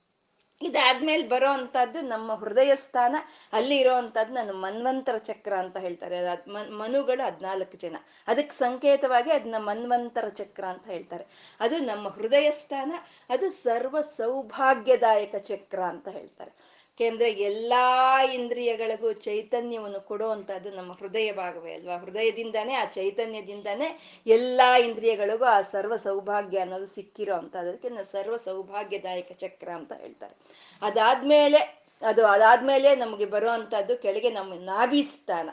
[0.61, 3.17] ಇದಾದ್ಮೇಲೆ ಬರೋ ಅಂಥದ್ದು ನಮ್ಮ ಹೃದಯ ಸ್ಥಾನ,
[3.53, 6.19] ಅಲ್ಲಿ ಇರೋವಂಥದ್ದು ನನ್ನ ಮನ್ವಂತರ ಚಕ್ರ ಅಂತ ಹೇಳ್ತಾರೆ.
[6.19, 7.97] ಅದ್ ಮನ್, ಮನುಗಳು ಹದ್ನಾಲ್ಕು ಜನ.
[8.29, 11.27] ಅದಕ್ಕೆ ಸಂಕೇತವಾಗಿ ಅದನ್ನ ಮನ್ವಂತರ ಚಕ್ರ ಅಂತ ಹೇಳ್ತಾರೆ.
[11.61, 12.93] ಅದು ನಮ್ಮ ಹೃದಯ ಸ್ಥಾನ,
[13.31, 16.74] ಅದು ಸರ್ವ ಸೌಭಾಗ್ಯದಾಯಕ ಚಕ್ರ ಅಂತ ಹೇಳ್ತಾರೆ.
[17.01, 17.87] ಯಾಕೆಂದ್ರೆ ಎಲ್ಲಾ
[18.35, 21.97] ಇಂದ್ರಿಯಗಳಿಗೂ ಚೈತನ್ಯವನ್ನು ಕೊಡುವಂಥದ್ದು ನಮ್ಮ ಹೃದಯ ಭಾಗವೇ ಅಲ್ವಾ?
[21.97, 23.89] ಹೃದಯದಿಂದಾನೇ, ಆ ಚೈತನ್ಯದಿಂದಾನೇ
[24.27, 30.35] ಎಲ್ಲಾ ಇಂದ್ರಿಯಗಳಿಗೂ ಆ ಸರ್ವ ಸೌಭಾಗ್ಯ ಅನ್ನೋದು ಸಿಕ್ಕಿರೋ ಅಂತ ಅದಕ್ಕೆ ಸರ್ವ ಸೌಭಾಗ್ಯದಾಯಕ ಚಕ್ರ ಅಂತ ಹೇಳ್ತಾರೆ.
[30.83, 31.61] ಅದಾದ್ಮೇಲೆ,
[32.03, 35.51] ಅದು ಅದಾದ್ಮೇಲೆ ನಮಗೆ ಬರುವಂತದ್ದು ಕೆಳಗೆ ನಮ್ಮ ನಾಭಿ ಸ್ಥಾನ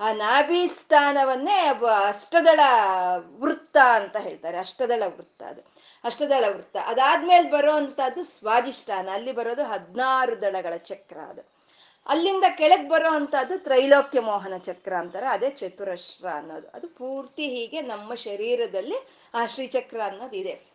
[0.00, 1.56] ಆ ನಾಭಿ ಸ್ಥಾನವನ್ನೇ
[2.06, 2.60] ಅಷ್ಟದಳ
[3.38, 4.56] ವೃತ್ತ ಅಂತ ಹೇಳ್ತಾರೆ.
[4.56, 5.62] ಅಷ್ಟದಳ ವೃತ್ತ ಅದು.
[6.04, 6.76] ಅಷ್ಟದಳ ವೃತ್ತ.
[6.86, 11.42] ಅದಾದ್ಮೇಲೆ ಬರುವಂತದ್ದು ಸ್ವಾದಿಷ್ಠಾನ ಅಲ್ಲಿ ಬರೋದು ಹದಿನಾರು ದಳಗಳ ಚಕ್ರ ಅದು.
[12.06, 15.26] ಅಲ್ಲಿಂದ ಕೆಳಗೆ ಬರೋ ಅಂಥದ್ದು ತ್ರೈಲೋಕ್ಯ ಮೋಹನ ಚಕ್ರ ಅಂತಾರೆ.
[15.26, 16.68] ಅದೇ ಚತುರಶ್ರ ಅನ್ನೋದು.
[16.68, 18.96] ಅದು ಪೂರ್ತಿ ಹೀಗೆ ನಮ್ಮ ಶರೀರದಲ್ಲಿ
[19.34, 20.70] ಆ ಶ್ರೀಚಕ್ರ ಅನ್ನೋದು ಇದೆ.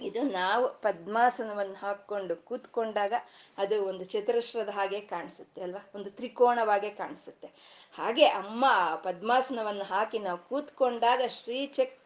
[0.00, 3.12] ಇದು ನಾವು ಪದ್ಮಾಸನವನ್ನು ಹಾಕ್ಕೊಂಡು ಕೂತ್ಕೊಂಡಾಗ
[3.58, 5.90] ಅದು ಒಂದು ಚತುರಶ್ರದ ಹಾಗೆ ಕಾಣಿಸುತ್ತೆ ಅಲ್ವಾ?
[5.94, 7.46] ಒಂದು ತ್ರಿಕೋಣವಾಗೆ ಕಾಣಿಸುತ್ತೆ.
[7.96, 8.64] ಹಾಗೆ ಅಮ್ಮ
[8.96, 12.03] ಪದ್ಮಾಸನವನ್ನು ಹಾಕಿ ನಾವು ಕೂತ್ಕೊಂಡಾಗ ಶ್ರೀಚಕ್ರ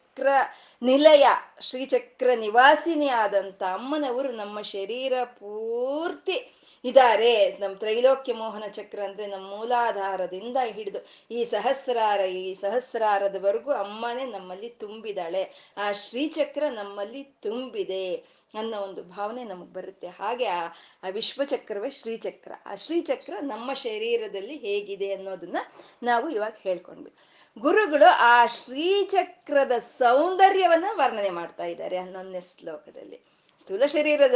[0.83, 1.27] ನಿಲಯ,
[1.61, 10.57] ಶ್ರೀಚಕ್ರ ನಿವಾಸಿನಿ ಆದಂತ ಅಮ್ಮನವರು ನಮ್ಮ ಶರೀರ ಪೂರ್ತಿ ಇದಾರೆ ನಮ್ಮ ತ್ರೈಲೋಕ್ಯ ಮೋಹನ ಚಕ್ರ ಅಂದ್ರೆ ನಮ್ಮ ಮೂಲಾಧಾರದಿಂದ
[10.65, 18.17] ಹಿಡಿದು ಈ ಸಹಸ್ರಾರ, ಈ ಸಹಸ್ರಾರದವರೆಗೂ ಅಮ್ಮನೇ ನಮ್ಮಲ್ಲಿ ತುಂಬಿದಾಳೆ ಆ ಶ್ರೀಚಕ್ರ ನಮ್ಮಲ್ಲಿ ತುಂಬಿದೆ
[18.55, 20.09] ಅನ್ನೋ ಒಂದು ಭಾವನೆ ನಮಗೆ ಬರುತ್ತೆ.
[20.09, 20.67] ಹಾಗೆ ಆ
[21.03, 22.53] ಆ ವಿಶ್ವಚಕ್ರವೇ ಶ್ರೀಚಕ್ರ.
[22.67, 25.57] ಆ ಶ್ರೀಚಕ್ರ ನಮ್ಮ ಶರೀರದಲ್ಲಿ ಹೇಗಿದೆ ಅನ್ನೋದನ್ನ
[26.03, 27.13] ನಾವು ಇವಾಗ ಹೇಳ್ಕೊಂಡ್ವಿ.
[27.57, 33.19] ಗುರುಗಳು ಆ ಶ್ರೀಚಕ್ರದ ಸೌಂದರ್ಯವನ್ನ ವರ್ಣನೆ ಮಾಡ್ತಾ ಇದ್ದಾರೆ ಹನ್ನೊಂದನೇ ಶ್ಲೋಕದಲ್ಲಿ.
[33.61, 34.35] ಸ್ಥೂಲ ಶರೀರದ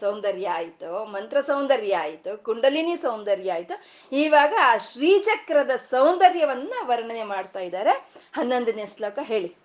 [0.00, 3.74] ಸೌಂದರ್ಯ ಆಯಿತು, ಮಂತ್ರ ಸೌಂದರ್ಯ ಆಯಿತು, ಕುಂಡಲಿನಿ ಸೌಂದರ್ಯ ಆಯಿತು.
[4.12, 7.90] ಇವಾಗ ಆ ಶ್ರೀಚಕ್ರದ ಸೌಂದರ್ಯವನ್ನ ವರ್ಣನೆ ಮಾಡ್ತಾ ಇದ್ದಾರೆ.
[8.32, 9.56] ಹನ್ನೊಂದನೇ ಶ್ಲೋಕ ಹೇಳಿ.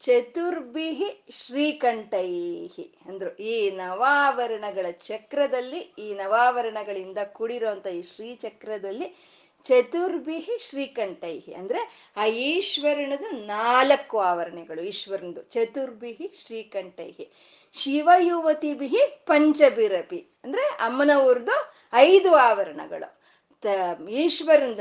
[0.00, 3.36] ಚತುರ್ಭಿಹಿ ಶ್ರೀಕಂಠೈಹಿ ಅಂದ್ರು.
[3.36, 9.16] ಈ ನವಾವರಣಗಳ ಚಕ್ರದಲ್ಲಿ, ಈ ನವಾವರಣಗಳಿಂದ ಕೂಡಿರುವಂತ ಈ ಶ್ರೀಚಕ್ರದಲ್ಲಿ
[9.62, 14.82] ಚತುರ್ಭಿಹಿ ಶ್ರೀಕಂಠೈಹಿ ಅಂದ್ರೆ ಆ ಈಶ್ವರನದು ನಾಲ್ಕು ಆವರಣಗಳು.
[14.82, 17.32] ಈಶ್ವರನದು ಚತುರ್ಭಿಹಿ ಶ್ರೀಕಂಠೈಹಿ,
[17.72, 23.23] ಶಿವಯುವತಿಭಿಹಿ ಪಂಚಬಿರಪಿ ಅಂದ್ರೆ ಅಮ್ಮನವ್ರದ್ದು ಐದು ಆವರಣಗಳು.
[23.64, 23.66] ತ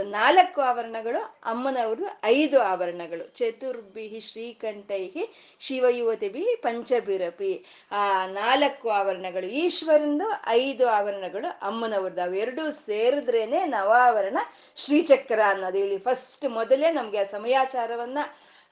[0.04, 3.28] ನಾಲ್ಕು ಆವರಣಗಳು, ಅಮ್ಮನವ್ರದ್ದು ಐದು ಆವರಣಗಳು.
[3.28, 5.24] ಚತುರ್ಭಿಹಿ ಶ್ರೀಕಂಠೈಹಿ
[5.60, 12.22] ಶಿವಯುವತಿಭಿ ಪಂಚಬಿರಪಿ ಆ ನಾಲ್ಕು ಆವರಣಗಳು, ಈಶ್ವರನದು ಐದು ಆವರಣಗಳು, ಅಮ್ಮನವ್ರದ್ದು.
[12.22, 14.38] ಅವೆರಡೂ ಸೇರಿದ್ರೇನೆ ನವಾವರಣ
[14.76, 15.78] ಶ್ರೀಚಕ್ರ ಅನ್ನೋದು.
[15.78, 18.18] ಇಲ್ಲಿ ಫಸ್ಟ್ ಮೊದಲೇ ನಮ್ಗೆ ಆ ಸಮಯಾಚಾರವನ್ನ,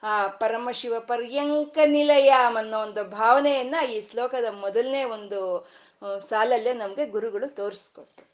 [0.02, 5.68] ಆ ಪರಮಶಿವ ಪರ್ಯಂಕ ನಿಲಯಂ ಅನ್ನೋ ಒಂದು ಭಾವನೆಯನ್ನ ಈ ಶ್ಲೋಕದ ಮೊದಲನೇ ಒಂದು
[6.28, 8.31] ಸಾಲಲ್ಲೇ ನಮ್ಗೆ ಗುರುಗಳು ತೋರಿಸ್ಕೊಟ್ರು.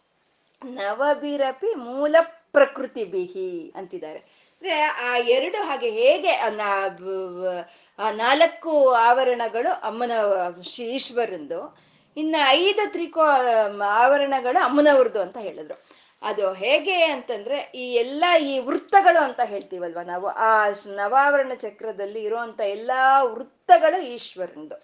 [0.64, 2.16] ನವಬಿರಪಿ ಮೂಲ
[2.52, 4.18] ಪ್ರಕೃತಿ ಬಿಹಿ ಅಂತಿದ್ದಾರೆ.
[4.18, 6.32] ಅಂದ್ರೆ ಆ ಎರಡು ಹಾಗೆ ಹೇಗೆ
[7.98, 10.12] ಆ ನಾಲ್ಕು ಆವರಣಗಳು ಅಮ್ಮನ
[10.80, 11.60] ಈಶ್ವರಂದು,
[12.16, 13.20] ಇನ್ನ ಐದು ತ್ರಿಕೋ
[13.84, 15.76] ಆವರಣಗಳು ಅಮ್ಮನವ್ರದ್ದು ಅಂತ ಹೇಳಿದ್ರು.
[16.22, 23.22] ಅದು ಹೇಗೆ ಅಂತಂದ್ರೆ ಈ ಎಲ್ಲ ಈ ವೃತ್ತಗಳು ಅಂತ ಹೇಳ್ತೀವಲ್ವ ನಾವು, ಆ ನವಾವರಣ ಚಕ್ರದಲ್ಲಿ ಇರುವಂತ ಎಲ್ಲಾ
[23.22, 24.76] ವೃತ್ತಗಳು ಈಶ್ವರಂದು.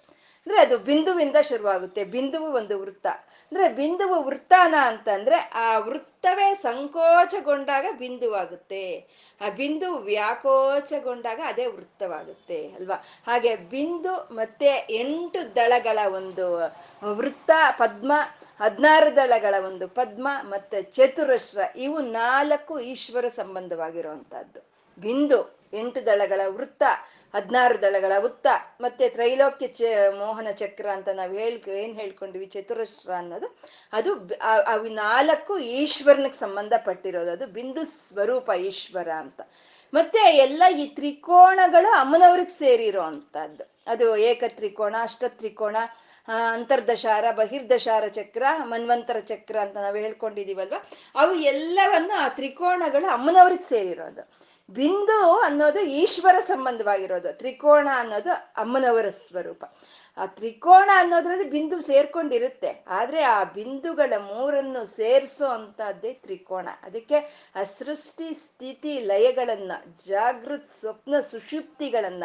[0.47, 2.05] ಅಂದ್ರೆ ಅದು ಬಿಂದುವಿಂದ ಶುರುವಾಗುತ್ತೆ.
[2.05, 3.07] ಬಿಂದುವು ಒಂದು ವೃತ್ತ.
[3.53, 8.85] ಅಂದ್ರೆ ಬಿಂದುವು ವೃತ್ತಾನ ಅಂತಂದ್ರೆ ಆ ವೃತ್ತವೇ ಸಂಕೋಚಗೊಂಡಾಗ ಬಿಂದುವಾಗುತ್ತೆ.
[9.41, 12.97] ಆ ಬಿಂದು ವ್ಯಾಕೋಚಗೊಂಡಾಗ ಅದೇ ವೃತ್ತವಾಗುತ್ತೆ, ಅಲ್ವಾ?
[13.27, 16.47] ಹಾಗೆ ಬಿಂದು ಮತ್ತೆ ಎಂಟು ದಳಗಳ ಒಂದು
[17.15, 18.13] ವೃತ್ತ, ಪದ್ಮ,
[18.61, 24.61] ಹದಿನಾರು ದಳಗಳ ಒಂದು ಪದ್ಮ ಮತ್ತೆ ಚತುರಶ್ರ, ಇವು ನಾಲ್ಕು ಈಶ್ವರ ಸಂಬಂಧವಾಗಿರುವಂತಹದ್ದು.
[24.99, 25.39] ಬಿಂದು
[25.73, 26.83] ಎಂಟು ದಳಗಳ ವೃತ್ತ
[27.35, 28.47] ಹದಿನಾರು ದಳಗಳ ಉತ್ತ
[28.81, 29.83] ಮತ್ತೆ ತ್ರೈಲೋಕ್ಯ ಚ,
[30.19, 32.47] ಮೋಹನ ಚಕ್ರ ಅಂತ ನಾವು ಹೇಳ್, ಏನ್ ಹೇಳ್ಕೊಂಡ್ವಿ?
[32.55, 33.49] ಚತುರಶ್ರ ಅನ್ನೋದು.
[33.93, 34.13] ಅದು
[34.75, 37.33] ಅವಿ ನಾಲ್ಕು ಈಶ್ವರನಿಗೆ ಸಂಬಂಧಪಟ್ಟಿರೋದು.
[37.33, 39.41] ಅದು ಬಿಂದು ಸ್ವರೂಪ ಈಶ್ವರ ಅಂತ.
[39.93, 45.77] ಮತ್ತೆ ಎಲ್ಲ ಈ ತ್ರಿಕೋಣಗಳು ಅಮ್ಮನವ್ರಿಗೆ ಸೇರಿರೋ ಅಂತದ್ದು ಅದು ಏಕ ತ್ರಿಕೋಣ, ಅಷ್ಟ ತ್ರಿಕೋಣ
[46.55, 50.79] ಅಂತರ್ದಶಾರ, ಬಹಿರ್ದಶಾರ ಚಕ್ರ, ಮನ್ವಂತರ ಚಕ್ರ ಅಂತ ನಾವು ಹೇಳ್ಕೊಂಡಿದೀವಲ್ವ?
[51.15, 54.23] ಅವು ಎಲ್ಲವನ್ನು ಆ ತ್ರಿಕೋಣಗಳು ಅಮ್ಮನವ್ರಿಗೆ ಸೇರಿರೋದು.
[54.71, 59.65] ಬಿಂದು ಅನ್ನೋದು ಈಶ್ವರ ಸಂಬಂಧವಾಗಿರೋದು, ತ್ರಿಕೋಣ ಅನ್ನೋದು ಅಮ್ಮನವರ ಸ್ವರೂಪ.
[60.17, 62.85] ಆ ತ್ರಿಕೋಣ ಅನ್ನೋದ್ರಲ್ಲಿ ಬಿಂದು ಸೇರ್ಕೊಂಡಿರುತ್ತೆ.
[62.89, 66.69] ಆದ್ರೆ ಆ ಬಿಂದುಗಳ ಮೂರನ್ನು ಸೇರಿಸೋ ಅಂತದ್ದೇ ತ್ರಿಕೋಣ.
[66.83, 69.73] ಅದಕ್ಕೆ ಆ ಸೃಷ್ಟಿ, ಸ್ಥಿತಿ, ಲಯಗಳನ್ನ,
[70.07, 72.25] ಜಾಗೃತ್, ಸ್ವಪ್ನ ಸುಷುಪ್ತಿಗಳನ್ನ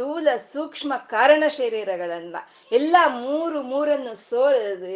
[0.00, 2.36] ಸ್ಥೂಲ ಸೂಕ್ಷ್ಮ ಕಾರಣ ಶರೀರಗಳನ್ನ.
[2.72, 4.42] ಎಲ್ಲ ಮೂರು ಮೂರನ್ನು ಸೋ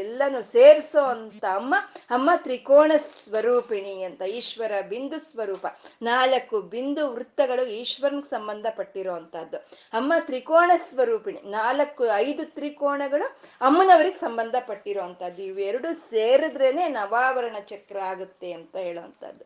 [0.03, 1.75] ಎಲ್ಲಾನು ಸೇರಿಸೋ ಅಂತ ಅಮ್ಮ
[2.17, 5.65] ಅಮ್ಮ ತ್ರಿಕೋಣ ಸ್ವರೂಪಿಣಿ ಅಂತ, ಈಶ್ವರ ಬಿಂದು ಸ್ವರೂಪ.
[6.11, 9.61] ನಾಲ್ಕು ಬಿಂದು ವೃತ್ತಗಳು ಈಶ್ವರನಿಗೆ ಸಂಬಂಧಪಟ್ಟಿರೋ ಅಂತದ್ದು
[10.01, 13.29] ಅಮ್ಮ ತ್ರಿಕೋಣ ಸ್ವರೂಪಿಣಿ, ನಾಲ್ಕು ಐದು ತ್ರಿಕೋಣಗಳು
[13.61, 19.45] ಅಮ್ಮನವರಿಗೆ ಸಂಬಂಧಪಟ್ಟಿರೋ ಅಂತದ್ದು ಇವೆರಡು ಸೇರಿದ್ರೇನೆ ನವಾವರಣ ಚಕ್ರ ಆಗುತ್ತೆ ಅಂತ ಹೇಳುವಂಥದ್ದು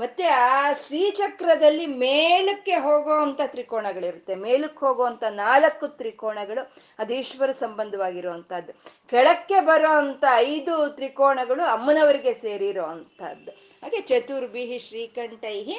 [0.00, 4.34] ಮತ್ತೆ ಆ ಶ್ರೀಚಕ್ರದಲ್ಲಿ ಮೇಲಕ್ಕೆ ಹೋಗುವಂತ ತ್ರಿಕೋಣಗಳಿರುತ್ತೆ.
[4.34, 6.62] ಮೇಲಕ್ಕೆ ಹೋಗುವಂತ ನಾಲ್ಕು ತ್ರಿಕೋಣಗಳು
[6.98, 8.72] ಅದು ಈಶ್ವರ ಸಂಬಂಧವಾಗಿರುವಂತಹದ್ದು
[9.12, 13.50] ಕೆಳಕ್ಕೆ ಬರೋ ಅಂತ ಐದು ತ್ರಿಕೋಣಗಳು ಅಮ್ಮನವರಿಗೆ ಸೇರಿರೋ ಅಂತಹದ್ದು
[13.82, 15.76] ಹಾಗೆ ಚತುರ್ಭಿಹಿ, ಶ್ರೀಕಂಠೈಹಿ,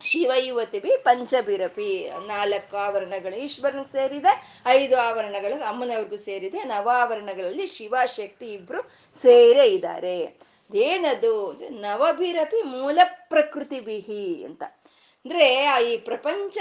[0.00, 1.90] ಶಿವಯುವತಿಭಿ ಪಂಚಬಿರಪಿ
[2.26, 4.32] ನಾಲ್ಕು ಆವರಣಗಳು ಈಶ್ವರನಿಗೆ ಸೇರಿದೆ,
[4.66, 8.82] ಐದು ಆವರಣಗಳು ಅಮ್ಮನವ್ರಿಗೂ ಸೇರಿದೆ ನವ ಆವರಣಗಳಲ್ಲಿ ಶಿವಶಕ್ತಿ ಇಬ್ರು
[9.22, 10.18] ಸೇರೇ ಇದ್ದಾರೆ.
[10.74, 14.62] ಏನದು ನವಭಿರಪಿ ಮೂಲ ಪ್ರಕೃತಿ ಬಿಹಿ ಅಂತ.
[15.28, 16.58] ಅಂದ್ರೆ ಆ ಈ ಪ್ರಪಂಚ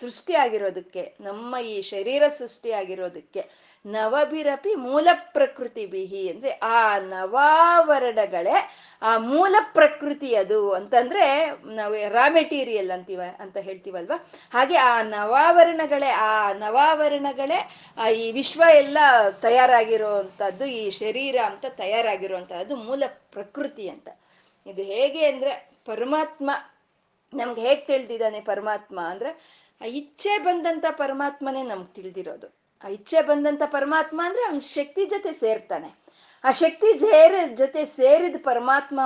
[0.00, 3.42] ಸೃಷ್ಟಿ ಆಗಿರೋದಕ್ಕೆ ನಮ್ಮ ಈ ಶರೀರ ಸೃಷ್ಟಿ ಆಗಿರೋದಕ್ಕೆ
[3.84, 8.56] ನವಭಿರಪಿ ಮೂಲ ಪ್ರಕೃತಿ ಬಿಹಿ ಅಂದ್ರೆ ಆ ನವಾವರಣಗಳೇ
[9.02, 11.24] ಆ ಮೂಲ ಪ್ರಕೃತಿ ಅದು ಅಂತಂದ್ರೆ
[11.70, 14.18] ನಾವು ರಾ ಮೆಟೀರಿಯಲ್ ಅಂತೀವ, ಅಂತ ಹೇಳ್ತೀವಲ್ವಾ?
[14.50, 17.60] ಹಾಗೆ ಆ ನವಾವರಣಗಳೇ ಆ ನವಾವರಣಗಳೇ
[18.16, 18.98] ಈ ವಿಶ್ವ ಎಲ್ಲ
[19.42, 24.08] ತಯಾರಾಗಿರುವಂಥದ್ದು ಈ ಶರೀರ ಅಂತ ತಯಾರಾಗಿರುವಂಥದ್ದು ಮೂಲ ಪ್ರಕೃತಿ ಅಂತ.
[24.66, 25.52] ಇದು ಹೇಗೆ ಅಂದ್ರೆ
[25.86, 26.50] ಪರಮಾತ್ಮ
[27.34, 29.30] ನಮ್ಗೆ ಹೇಗೆ ತಿಳಿದಿದ್ದಾನೆ ಪರಮಾತ್ಮ ಅಂದ್ರೆ,
[29.80, 32.62] ಆ ಇಚ್ಛೆ ಬಂದಂತ ಪರಮಾತ್ಮನೇ ನಮ್ಗೆ ತಿಳಿದಿರೋದು.
[32.84, 36.02] ಆ ಇಚ್ಛೆ ಬಂದಂತ ಪರಮಾತ್ಮ ಅಂದ್ರೆ ಅವನ ಶಕ್ತಿ ಜೊತೆ ಸೇರ್ತಾನೆ.
[36.44, 39.00] ಆ ಶಕ್ತಿ ಜೇರ, ಜೊತೆ ಸೇರಿದ ಪರಮಾತ್ಮ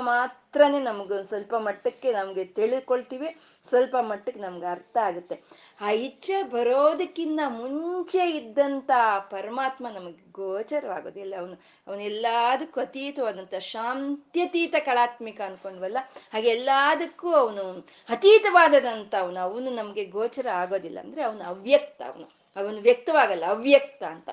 [0.57, 3.29] ಮಾತ್ರನೇ ನಮ್ಗೊಂದು ಸ್ವಲ್ಪ ಮಟ್ಟಕ್ಕೆ ನಮಗೆ ತಿಳ್ಕೊಳ್ತೀವಿ,
[3.66, 5.37] ಸ್ವಲ್ಪ ಮಟ್ಟಕ್ಕೆ ನಮ್ಗೆ ಅರ್ಥ ಆಗುತ್ತೆ.
[5.85, 8.90] ಆ ಇಚ್ಛೆ ಬರೋದಕ್ಕಿಂತ ಮುಂಚೆ ಇದ್ದಂಥ
[9.35, 11.35] ಪರಮಾತ್ಮ ನಮಗೆ ಗೋಚರವಾಗೋದಿಲ್ಲ.
[11.42, 15.99] ಅವನು ಅವನೆಲ್ಲದಕ್ಕೂ ಅತೀತವಾದಂಥ ಶಾಂತ್ಯತೀತ ಕಳಾತ್ಮಿಕ ಅನ್ಕೊಂಡ್ವಲ್ಲ,
[16.35, 17.66] ಹಾಗೆ ಎಲ್ಲದಕ್ಕೂ ಅವನು
[18.09, 22.29] ಅತೀತವಾದದಂಥ ಅವನು ಅವನು ನಮಗೆ ಗೋಚರ ಆಗೋದಿಲ್ಲ ಅಂದರೆ ಅವನು ಅವ್ಯಕ್ತ ಅವನು.
[22.57, 24.31] ಅವನು ವ್ಯಕ್ತವಾಗಲ್ಲ, ಅವ್ಯಕ್ತ ಅಂತ.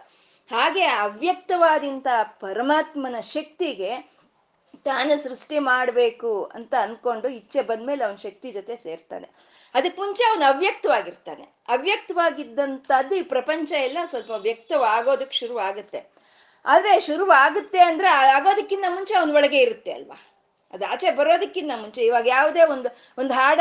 [0.50, 2.08] ಹಾಗೆ ಅವ್ಯಕ್ತವಾದಂಥ
[2.44, 3.94] ಪರಮಾತ್ಮನ ಶಕ್ತಿಗೆ
[4.86, 9.30] ತಾನು ಸೃಷ್ಟಿ ಮಾಡಬೇಕು ಅಂತ ಅನ್ಕೊಂಡು ಇಚ್ಛೆ ಬಂದ್ಮೇಲೆ ಅವನ ಶಕ್ತಿ ಜೊತೆ ಸೇರ್ತಾನೆ.
[9.76, 11.44] ಅದಕ್ಕೆ ಮುಂಚೆ ಅವನು ಅವ್ಯಕ್ತವಾಗಿರ್ತಾನೆ.
[11.68, 16.00] ಅವ್ಯಕ್ತವಾಗಿದ್ದಂಥದ್ದು ಈ ಪ್ರಪಂಚ ಎಲ್ಲ ಸ್ವಲ್ಪ ವ್ಯಕ್ತವಾಗೋದಕ್ಕೆ ಶುರುವಾಗುತ್ತೆ.
[17.00, 20.18] ಶುರು ಆಗುತ್ತೆ ಅಂದ್ರೆ ಆಗೋದಕ್ಕಿಂತ ಮುಂಚೆ ಅವನ ಒಳಗೆ ಇರುತ್ತೆ ಅಲ್ವಾ?
[20.74, 22.02] ಅದು ಆಚೆ ಬರೋದಕ್ಕಿಂತ ಮುಂಚೆ.
[22.02, 23.60] ಇವಾಗ ಯಾವುದೇ ಒಂದು ಒಂದು ಹಾಡ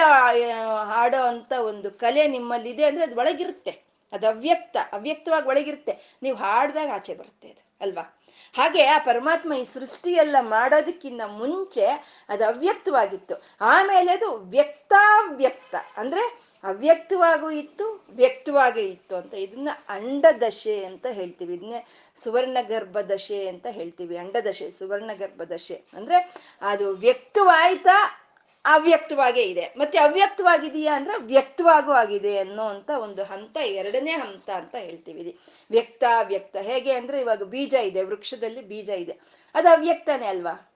[0.85, 3.73] ಹಾಡೋ ಅಂತ ಒಂದು ಕಲೆ ನಿಮ್ಮಲ್ಲಿದೆ ಅಂದ್ರೆ ಅದು ಒಳಗಿರುತ್ತೆ.
[4.13, 5.93] ಅದು ಅವ್ಯಕ್ತ, ಅವ್ಯಕ್ತವಾಗಿ ಒಳಗಿರುತ್ತೆ.
[6.23, 8.05] ನೀವು ಹಾಡಿದಾಗ ಆಚೆ ಬರುತ್ತೆ ಅದು, ಅಲ್ವಾ?
[8.53, 11.87] ಹಾಗೆ ಆ ಪರಮಾತ್ಮ ಈ ಸೃಷ್ಟಿಯೆಲ್ಲ ಮಾಡೋದಕ್ಕಿಂತ ಮುಂಚೆ
[12.29, 13.35] ಅದು ಅವ್ಯಕ್ತವಾಗಿತ್ತು.
[13.61, 15.75] ಆಮೇಲೆ ಅದು ವ್ಯಕ್ತಾವ್ಯಕ್ತ.
[15.97, 21.55] ಅಂದ್ರೆ ಅವ್ಯಕ್ತವಾಗೂ ಇತ್ತು, ವ್ಯಕ್ತವಾಗೇ ಇತ್ತು ಅಂತ ಇದನ್ನ ಅಂಡದಶೆ ಅಂತ ಹೇಳ್ತೀವಿ.
[21.55, 21.87] ಇದನ್ನೇ
[22.17, 24.17] ಸುವರ್ಣ ಗರ್ಭದಶೆ ಅಂತ ಹೇಳ್ತೀವಿ.
[24.17, 28.22] ಅಂಡದಶೆ ಸುವರ್ಣ ಗರ್ಭದಶೆ ಅಂದ್ರೆ ಅದು ವ್ಯಕ್ತವಾಯ್ತಾ
[28.65, 29.75] ಅವ್ಯಕ್ತವಾಗೇ ಇದೆ.
[29.77, 35.39] ಮತ್ತೆ ಅವ್ಯಕ್ತವಾಗಿದೆಯಾ ಅಂದ್ರೆ ವ್ಯಕ್ತವಾಗೂ ಆಗಿದೆ ಅನ್ನೋ ಅಂತ ಒಂದು ಹಂತ, ಎರಡನೇ ಹಂತ ಅಂತ ಹೇಳ್ತೀವಿ
[35.71, 39.19] ವ್ಯಕ್ತ ವ್ಯಕ್ತ ಹೇಗೆ ಅಂದ್ರೆ ಇವಾಗ ಬೀಜ ಇದೆ, ವೃಕ್ಷದಲ್ಲಿ ಬೀಜ ಇದೆ.
[39.55, 40.73] ಅದು ಅವ್ಯಕ್ತನೇ ಅಲ್ವಾ?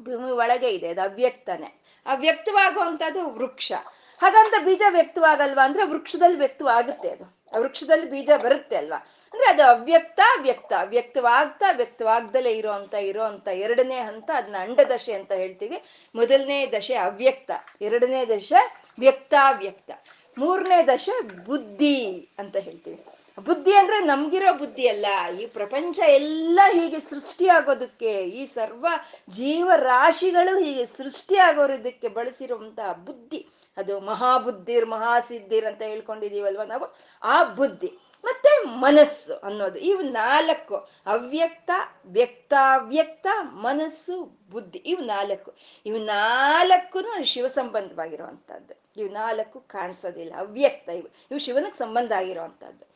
[0.00, 1.80] ಭೂಮಿ ಒಳಗೆ ಇದೆ, ಅದು ಅವ್ಯಕ್ತನೇ.
[2.06, 3.72] ಅವ್ಯಕ್ತವಾಗುವಂಥದ್ದು ವೃಕ್ಷ.
[4.20, 7.40] ಹಾಗಂತ ಬೀಜ ವ್ಯಕ್ತವಾಗಲ್ವಾ ಅಂದ್ರೆ ವೃಕ್ಷದಲ್ಲಿ ವ್ಯಕ್ತವಾಗುತ್ತೆ ಅದು.
[7.58, 9.06] ವೃಕ್ಷದಲ್ಲಿ ಬೀಜ ಬರುತ್ತೆ ಅಲ್ವಾ?
[9.32, 15.32] ಅಂದ್ರೆ ಅದು ಅವ್ಯಕ್ತ ವ್ಯಕ್ತ ವ್ಯಕ್ತವಾಗ್ತಾ ವ್ಯಕ್ತವಾಗ್ದಲೇ ಇರೋ ಅಂತ ಇರೋ ಅಂತ, ಎರಡನೇ ಹಂತ ಅದನ್ನ ಅಂಡದಶೆ ಅಂತ
[15.32, 15.82] ಹೇಳ್ತೀವಿ.
[16.14, 18.62] ಮೊದಲನೇ ದಶೆ ಅವ್ಯಕ್ತ, ಎರಡನೇ ದಶೆ
[18.98, 19.90] ವ್ಯಕ್ತಾವ್ಯಕ್ತ,
[20.38, 23.00] ಮೂರನೇ ದಶೆ ಬುದ್ಧಿ ಅಂತ ಹೇಳ್ತೀವಿ.
[23.38, 25.06] ಬುದ್ಧಿ ಅಂದ್ರೆ ನಮ್ಗಿರೋ ಬುದ್ಧಿ ಅಲ್ಲ,
[25.40, 28.86] ಈ ಪ್ರಪಂಚ ಎಲ್ಲ ಹೀಗೆ ಸೃಷ್ಟಿ ಆಗೋದಕ್ಕೆ ಈ ಸರ್ವ
[29.30, 33.46] ಜೀವರಾಶಿಗಳು ಹೀಗೆ ಸೃಷ್ಟಿ ಆಗೋದಕ್ಕೆ ಬಳಸಿರುವಂತಹ ಬುದ್ಧಿ.
[33.76, 36.86] ಅದು ಮಹಾಬುದ್ಧಿರ್, ಮಹಾಸಿದ್ಧಿರ್ ಅಂತ ಹೇಳ್ಕೊಂಡಿದೀವಲ್ವ ನಾವು?
[37.22, 37.90] ಆ ಬುದ್ಧಿ.
[38.24, 39.78] ಮತ್ತೆ ಮನಸ್ಸು ಅನ್ನೋದು.
[39.78, 40.76] ಇವು ನಾಲ್ಕು.
[41.06, 41.70] ಅವ್ಯಕ್ತ,
[42.04, 44.78] ವ್ಯಕ್ತಾವ್ಯಕ್ತ, ಮನಸ್ಸು, ಬುದ್ಧಿ.
[44.78, 45.54] ಇವು ನಾಲ್ಕು.
[45.86, 50.34] ಇವು ನಾಲ್ಕು ಶಿವ ಸಂಬಂಧವಾಗಿರುವಂತಹದ್ದು ಇವು ನಾಲ್ಕು ಕಾಣಿಸೋದಿಲ್ಲ.
[50.36, 51.08] ಅವ್ಯಕ್ತ ಇವು.
[51.30, 52.90] ಇವು ಶಿವನಿಗೆ ಸಂಬಂಧ ಆಗಿರುವಂತಹದ್ದು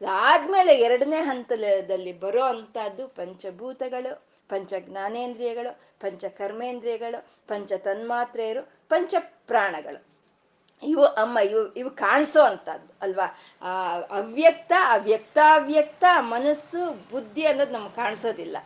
[0.00, 9.14] ಅದಾದ್ಮೇಲೆ ಎರಡನೇ ಹಂತದಲ್ಲಿ ಬರೋ ಅಂಥದ್ದು ಪಂಚಭೂತಗಳು ಪಂಚ ಜ್ಞಾನೇಂದ್ರಿಯಗಳು ಪಂಚ ಕರ್ಮೇಂದ್ರಿಯಗಳು ಪಂಚ ತನ್ಮಾತ್ರೆಯರು ಪಂಚ
[10.82, 13.38] ಇವು, ಅಮ್ಮ, ಇವು ಇವು ಕಾಣಿಸೋ ಅಂಥದ್ದು, ಅಲ್ವಾ?
[13.62, 18.56] ಆ, ಅವ್ಯಕ್ತ, ಅವ್ಯಕ್ತಾವ್ಯಕ್ತ ಮನಸ್ಸು, ಬುದ್ಧಿ ಅನ್ನೋದು ನಮ್ಗೆ ಕಾಣಿಸೋದಿಲ್ಲ.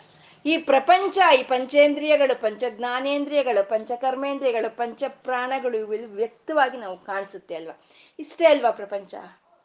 [0.46, 7.80] ಈ ಪ್ರಪಂಚ, ಈ ಪಂಚೇಂದ್ರಿಯಗಳು ಪಂಚ ಜ್ಞಾನೇಂದ್ರಿಯಗಳು ಪಂಚಕರ್ಮೇಂದ್ರಿಯಗಳು ಪಂಚ ಪ್ರಾಣಗಳು ಇವು ವ್ಯಕ್ತವಾಗಿ ನಾವು ಕಾಣಿಸುತ್ತೆ, ಅಲ್ವಾ?
[8.18, 9.14] ಇಷ್ಟೇ ಅಲ್ವಾ ಪ್ರಪಂಚ?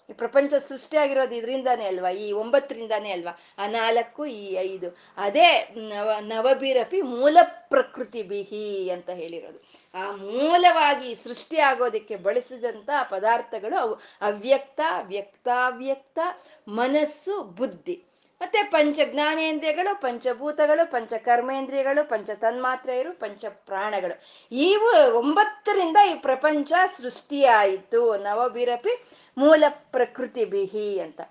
[0.10, 2.10] ಈ ಪ್ರಪಂಚ ಸೃಷ್ಟಿಯಾಗಿರೋದು ಇದರಿಂದಾನೇ ಅಲ್ವಾ?
[2.10, 3.40] ಈ ಒಂಬತ್ತರಿಂದಾನೇ ಅಲ್ವಾ?
[3.58, 4.98] ಆ ನಾಲ್ಕು, ಈ ಐದು.
[5.18, 9.64] ಅದೇ ನವ ನವಬಿರಪಿ ಮೂಲ ಪ್ರಕೃತಿ ಬಿಹಿ ಅಂತ ಹೇಳಿರೋದು.
[9.94, 13.94] ಆ ಮೂಲವಾಗಿ ಸೃಷ್ಟಿ ಆಗೋದಕ್ಕೆ ಬಳಸಿದಂತ ಪದಾರ್ಥಗಳು ಅವು.
[14.22, 16.20] ಅವ್ಯಕ್ತ, ವ್ಯಕ್ತಾವ್ಯಕ್ತ,
[16.68, 18.04] ಮನಸ್ಸು, ಬುದ್ಧಿ.
[18.42, 24.20] ಮತ್ತೆ ಪಂಚ ಜ್ಞಾನೇಂದ್ರಿಯಗಳು, ಪಂಚಭೂತಗಳು, ಪಂಚ ಕರ್ಮೇಂದ್ರಿಯಗಳು, ಪಂಚ ತನ್ಮಾತ್ರೆಯರು, ಪಂಚ ಪ್ರಾಣಗಳು.
[24.52, 28.18] ಇವು ಒಂಬತ್ತರಿಂದ ಈ ಪ್ರಪಂಚ ಸೃಷ್ಟಿಯಾಯಿತು.
[28.18, 29.04] ನವಬಿರಪಿ
[29.38, 31.22] ಮೂಲ ಪ್ರಕೃತಿ ಬಿಹಿ ಅಂತ.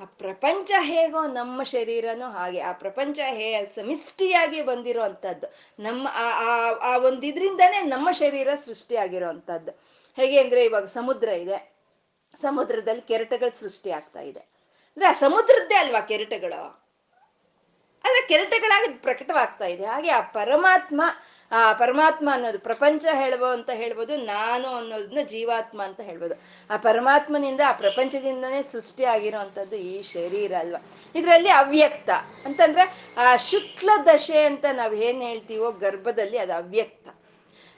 [0.00, 2.60] ಆ ಪ್ರಪಂಚ ಹೇಗೋ ನಮ್ಮ ಶರೀರನೂ ಹಾಗೆ.
[2.60, 5.46] ಆ ಪ್ರಪಂಚ ಹೇ ಸಮಿಷ್ಟಿಯಾಗಿ ಬಂದಿರೋ ಅಂಥದ್ದು
[5.82, 6.08] ನಮ್ಮ
[6.80, 9.72] ಆ ಒಂದು ಇದರಿಂದನೇ ನಮ್ಮ ಶರೀರ ಸೃಷ್ಟಿಯಾಗಿರೋ ಅಂಥದ್ದು
[10.16, 11.74] ಹೇಗೆ ಅಂದರೆ ಇವಾಗ ಸಮುದ್ರ ಇದೆ.
[12.40, 14.53] ಸಮುದ್ರದಲ್ಲಿ ಕೆರೆಟಗಳು ಸೃಷ್ಟಿ ಆಗ್ತಾ ಇದೆ.
[14.96, 16.84] ಅಂದ್ರೆ ಆ ಸಮುದ್ರದ್ದೇ ಅಲ್ವಾ ಕೆರೆಟಗಳು?
[18.06, 19.84] ಆದ್ರೆ ಕೆರೆಟಗಳಾಗಿ ಪ್ರಕಟವಾಗ್ತಾ ಇದೆ.
[19.84, 21.02] ಹಾಗೆ ಆ ಪರಮಾತ್ಮ
[21.52, 26.34] ಆ ಪರಮಾತ್ಮ ಅನ್ನೋದು ಪ್ರಪಂಚ ಹೇಳ್ಬೋ ಅಂತ ಹೇಳ್ಬೋದು, ನಾನು ಅನ್ನೋದನ್ನ ಜೀವಾತ್ಮ ಅಂತ ಹೇಳ್ಬೋದು.
[26.70, 30.80] ಆ ಪರಮಾತ್ಮನಿಂದ ಆ ಪ್ರಪಂಚದಿಂದನೇ ಸೃಷ್ಟಿ ಆಗಿರೋವಂಥದ್ದು ಈ ಶರೀರ ಅಲ್ವಾ?
[31.14, 32.10] ಇದರಲ್ಲಿ ಅವ್ಯಕ್ತ.
[32.44, 37.08] ಅಂತಂದ್ರೆ ಆ ಶುಕ್ಲ ದಶೆ ಅಂತ ನಾವ್ ಏನ್ ಹೇಳ್ತೀವೋ ಗರ್ಭದಲ್ಲಿ ಅದು ಅವ್ಯಕ್ತ.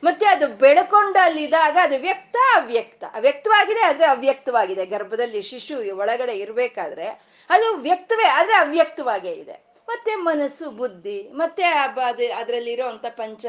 [0.04, 3.04] ಮತ್ತೆ ಅದು ಬೆಳಕೊಂಡು ಅಲ್ಲಿದ್ದಾಗ ಅದು ವ್ಯಕ್ತ ಅವ್ಯಕ್ತ.
[3.20, 4.86] ವ್ಯಕ್ತವಾಗಿದೆ ಆದ್ರೆ ಅವ್ಯಕ್ತವಾಗಿದೆ.
[4.86, 9.66] ಗರ್ಭದಲ್ಲಿ ಶಿಶು ಒಳಗಡೆ ಇರ್ಬೇಕಾದ್ರೆ ಅದು ವ್ಯಕ್ತವೇ, ಆದ್ರೆ ಅವ್ಯಕ್ತವಾಗೇ ಇದೆ.
[9.88, 12.00] ಮತ್ತೆ ಮನಸ್ಸು, ಬುದ್ಧಿ, ಮತ್ತೆ ಅದು
[12.36, 13.46] ಅದರಲ್ಲಿರೋ ಅಂತ ಪಂಚ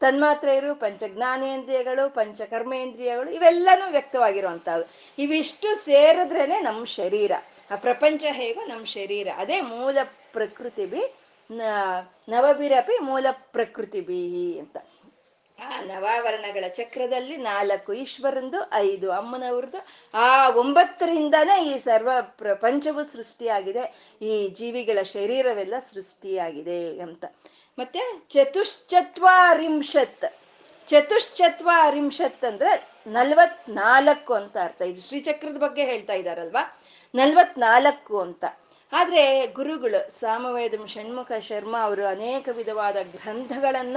[0.00, 4.90] ತನ್ಮಾತ್ರೆಯರು, ಪಂಚ ಜ್ಞಾನೇಂದ್ರಿಯಗಳು, ಪಂಚ ಕರ್ಮೇಂದ್ರಿಯಗಳು, ಇವೆಲ್ಲನೂ ವ್ಯಕ್ತವಾಗಿರುವಂಥವು.
[5.18, 7.32] ಇವಿಷ್ಟು ಸೇರಿದ್ರೇನೆ ನಮ್ಮ ಶರೀರ.
[7.70, 9.28] ಆ ಪ್ರಪಂಚ ಹೇಗೋ ನಮ್ಮ ಶರೀರ.
[9.36, 9.98] ಅದೇ ಮೂಲ
[10.32, 11.14] ಪ್ರಕೃತಿ ಬಿ
[12.28, 14.76] ನವಬಿರಪಿ ಮೂಲ ಪ್ರಕೃತಿ ಬಿ ಅಂತ.
[15.62, 24.14] ಆ ನವಾವರಣಗಳ ಚಕ್ರದಲ್ಲಿ ನಾಲ್ಕು ಈಶ್ವರಂದು, ಐದು ಅಮ್ಮನವ್ರದ್ದು ಆ ಒಂಬತ್ತರಿಂದನೇ ಈ ಸರ್ವ ಪ್ರಪಂಚವು ಸೃಷ್ಟಿಯಾಗಿದೆ.
[24.22, 27.24] ಈ ಜೀವಿಗಳ ಶರೀರವೆಲ್ಲ ಸೃಷ್ಟಿಯಾಗಿದೆ ಅಂತ.
[27.78, 30.24] ಮತ್ತೆ ಚತುಶ್ಚತ್ವಾರಿಂಶತ್.
[30.86, 34.82] ಚತುಶ್ಚತ್ವಾರಿಂಶತ್ ಅಂದ್ರೆ ನಲ್ವತ್ನಾಲ್ಕು ಅಂತ ಅರ್ಥ.
[34.82, 36.80] ಇದು ಶ್ರೀಚಕ್ರದ ಬಗ್ಗೆ ಹೇಳ್ತಾ ಇದ್ದಾರಲ್ವಾ
[37.14, 38.44] ನಲ್ವತ್ನಾಲ್ಕು ಅಂತ.
[38.92, 43.96] ಆದ್ರೆ ಗುರುಗಳು ಸಾಮವೇದಂ ಷಣ್ಮುಖ ಶರ್ಮಾ ಅವರು ಅನೇಕ ವಿಧವಾದ ಗ್ರಂಥಗಳನ್ನ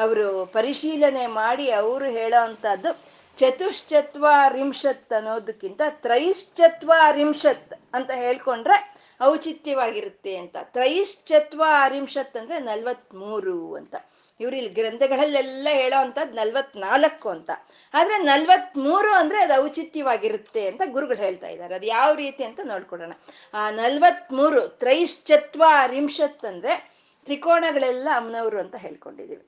[0.00, 2.98] ಅವರು ಪರಿಶೀಲನೆ ಮಾಡಿ ಅವರು ಹೇಳೋ ಅಂಥದ್ದು
[3.36, 10.56] ಚತುಶ್ಚತ್ವಾರಿಂಶತ್ ಅನ್ನೋದಕ್ಕಿಂತ ತ್ರೈಶ್ಚತ್ವಾರಿಂಶತ್ ಅಂತ ಹೇಳ್ಕೊಂಡ್ರೆ ಔಚಿತ್ಯವಾಗಿರುತ್ತೆ ಅಂತ.
[10.62, 13.94] ತ್ರೈಶ್ಚತ್ವಾರಿಂಶತ್ ಅಂದ್ರೆ ನಲ್ವತ್ಮೂರು ಅಂತ.
[14.40, 17.50] ಇವ್ರು ಇಲ್ಲಿ ಗ್ರಂಥಗಳಲ್ಲೆಲ್ಲ ಹೇಳೋ ಅಂಥದ್ದು ನಲ್ವತ್ನಾಲ್ಕು ಅಂತ.
[17.94, 21.74] ಆದರೆ ನಲ್ವತ್ಮೂರು ಅಂದ್ರೆ ಅದು ಔಚಿತ್ಯವಾಗಿರುತ್ತೆ ಅಂತ ಗುರುಗಳು ಹೇಳ್ತಾ ಇದ್ದಾರೆ.
[21.74, 23.12] ಅದು ಯಾವ ರೀತಿ ಅಂತ ನೋಡ್ಕೊಡೋಣ.
[23.54, 26.92] ಆ ನಲ್ವತ್ಮೂರು ತ್ರೈಶ್ಚತ್ವಾರಿಂಶತ್ ಅಂದ್ರೆ
[27.24, 29.46] ತ್ರಿಕೋಣಗಳೆಲ್ಲ ಅಮ್ಮನವರು ಅಂತ ಹೇಳ್ಕೊಂಡಿದೀವಿ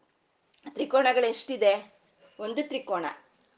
[0.70, 1.94] ತ್ರಿಕೋಣಗಳು ಎಷ್ಟಿದೆ?
[2.40, 3.04] ಒಂದು ತ್ರಿಕೋಣ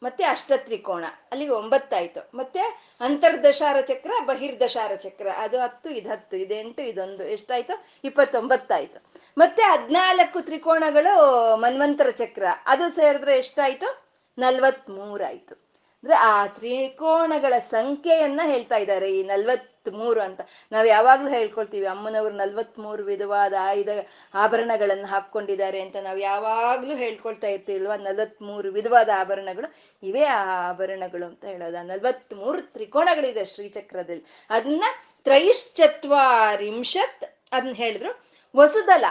[0.02, 2.30] ಮತ್ತೆ ಅಷ್ಟ ತ್ರಿಕೋಣ ಅಲ್ಲಿಗೆ ಒಂಬತ್ತಾಯ್ತು.
[2.36, 2.60] ಮತ್ತೆ
[3.00, 5.28] ಅಂತರ್ದಶಾರ ಚಕ್ರ, ಬಹಿರ್ದಶಾರ ಚಕ್ರ.
[5.28, 7.86] ಅದು ಹತ್ತು, ಇದು ಹತ್ತು, ಇದು ಎಂಟು ಇದೊಂದು ಎಷ್ಟಾಯ್ತು?
[8.04, 9.12] ಇಪ್ಪತ್ತೊಂಬತ್ತಾಯ್ತು.
[9.38, 12.42] ಮತ್ತೆ ಹದ್ನಾಲ್ಕು ತ್ರಿಕೋಣಗಳು ಮನ್ವಂತರ ಚಕ್ರ.
[12.66, 14.04] ಅದು ಸೇರಿದ್ರೆ ಎಷ್ಟಾಯ್ತು?
[14.38, 15.63] ನಲ್ವತ್ ಮೂರಾಯ್ತು
[16.04, 20.40] ಅಂದ್ರೆ ಆ ತ್ರಿಕೋಣಗಳ ಸಂಖ್ಯೆಯನ್ನ ಹೇಳ್ತಾ ಇದ್ದಾರೆ ಈ ನಲ್ವತ್ ಮೂರು ಅಂತ.
[20.72, 23.88] ನಾವು ಯಾವಾಗ್ಲೂ ಹೇಳ್ಕೊಳ್ತೀವಿ, ಅಮ್ಮನವ್ರು ನಲ್ವತ್ ಮೂರು ವಿಧವಾದ ಆಯುಧ
[24.34, 27.96] ಆಭರಣಗಳನ್ನು ಹಾಕೊಂಡಿದ್ದಾರೆ ಅಂತ ನಾವು ಯಾವಾಗ್ಲೂ ಹೇಳ್ಕೊಳ್ತಾ ಇರ್ತೀವಲ್ವಾ?
[27.96, 29.74] ನಲ್ವತ್ ಮೂರು ವಿಧವಾದ ಆಭರಣಗಳು.
[30.02, 31.78] ಇವೇ ಆ ಆಭರಣಗಳು ಅಂತ ಹೇಳೋದು.
[31.78, 34.24] ಆ ನಲ್ವತ್ ಮೂರು ತ್ರಿಕೋಣಗಳಿದೆ ಶ್ರೀಚಕ್ರದಲ್ಲಿ.
[34.50, 34.84] ಅದನ್ನ
[35.24, 38.24] ತ್ರೈಶ್ಚತ್ವಾರಿಂಶತ್ ಅದನ್ನ ಹೇಳಿದ್ರು.
[38.56, 39.04] ವಸುದಲ.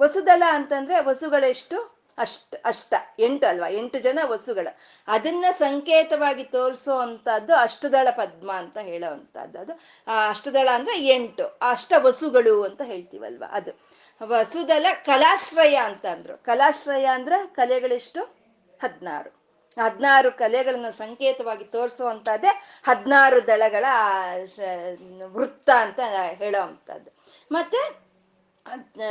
[0.00, 1.93] ವಸುದಲ ಅಂತಂದ್ರೆ ವಸುಗಳೆಷ್ಟು?
[2.18, 3.68] ಅಷ್ಟ ಅಷ್ಟ, ಎಂಟು ಅಲ್ವಾ?
[3.68, 4.78] ಎಂಟು ಜನ ವಸುಗಳು.
[5.08, 9.80] ಅದನ್ನ ಸಂಕೇತವಾಗಿ ತೋರಿಸೋ ಅಂತದ್ದು ಅಷ್ಟದಳ ಪದ್ಮ ಅಂತ ಹೇಳೋ ಅಂತದ್ದು ಅದು.
[10.06, 13.80] ಆ ಅಷ್ಟದಳ ಅಂದ್ರೆ ಎಂಟು, ಅಷ್ಟ ವಸುಗಳು ಅಂತ ಹೇಳ್ತೀವಲ್ವಾ ಅದು.
[14.22, 16.44] ವಸುದಲ ಕಲಾಶ್ರಯ ಅಂತ ಅಂದ್ರು.
[16.44, 18.22] ಕಲಾಶ್ರಯ ಅಂದ್ರೆ ಕಲೆಗಳೆಷ್ಟು?
[18.82, 19.44] ಹದಿನಾರು.
[19.82, 23.84] ಹದಿನಾರು ಕಲೆಗಳನ್ನ ಸಂಕೇತವಾಗಿ ತೋರಿಸುವಂತದ್ದೇ ಹದಿನಾರು ದಳಗಳ
[25.24, 26.00] ವೃತ್ತ ಅಂತ
[26.32, 27.10] ಹೇಳೋ ಅಂತದ್ದು
[27.52, 28.03] ಮತ್ತೆ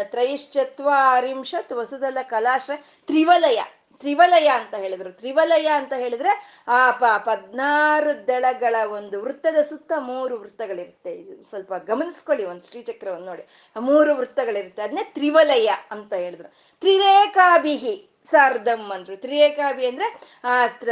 [0.04, 3.62] ತ್ರೈಶ್ಚತ್ವಾರಿಂಶತ್ ವಸುದಲ ಕಲಾಶ್ರಯ, ತ್ರಿವಲಯ
[4.00, 5.12] ತ್ರಿವಲಯ ಅಂತ ಹೇಳಿದ್ರು.
[5.12, 11.44] ತ್ರಿವಲಯ ಅಂತ ಹೇಳಿದ್ರೆ ಆ ಪ, ಪದ್ನಾರು ದಳಗಳ ಒಂದು ವೃತ್ತದ ಸುತ್ತ ಮೂರು ವೃತ್ತಗಳಿರುತ್ತೆ.
[11.50, 13.48] ಸ್ವಲ್ಪ ಗಮನಿಸ್ಕೊಳ್ಳಿ ಒಂದು ಶ್ರೀಚಕ್ರವನ್ನು ನೋಡಿ.
[13.80, 14.82] ಮೂರು ವೃತ್ತಗಳಿರುತ್ತೆ.
[14.82, 16.50] ಅದನ್ನೇ ತ್ರಿವಲಯ ಅಂತ ಹೇಳಿದ್ರು.
[16.80, 19.18] ತ್ರಿರೇಖಾಭಿಹಿ ಸಾರ್ಧಂ ಅಂದ್ರು.
[19.18, 20.90] ತ್ರಿರೇಖಾಭಿ ಅಂದ್ರೆ ಆ ತ್ರ,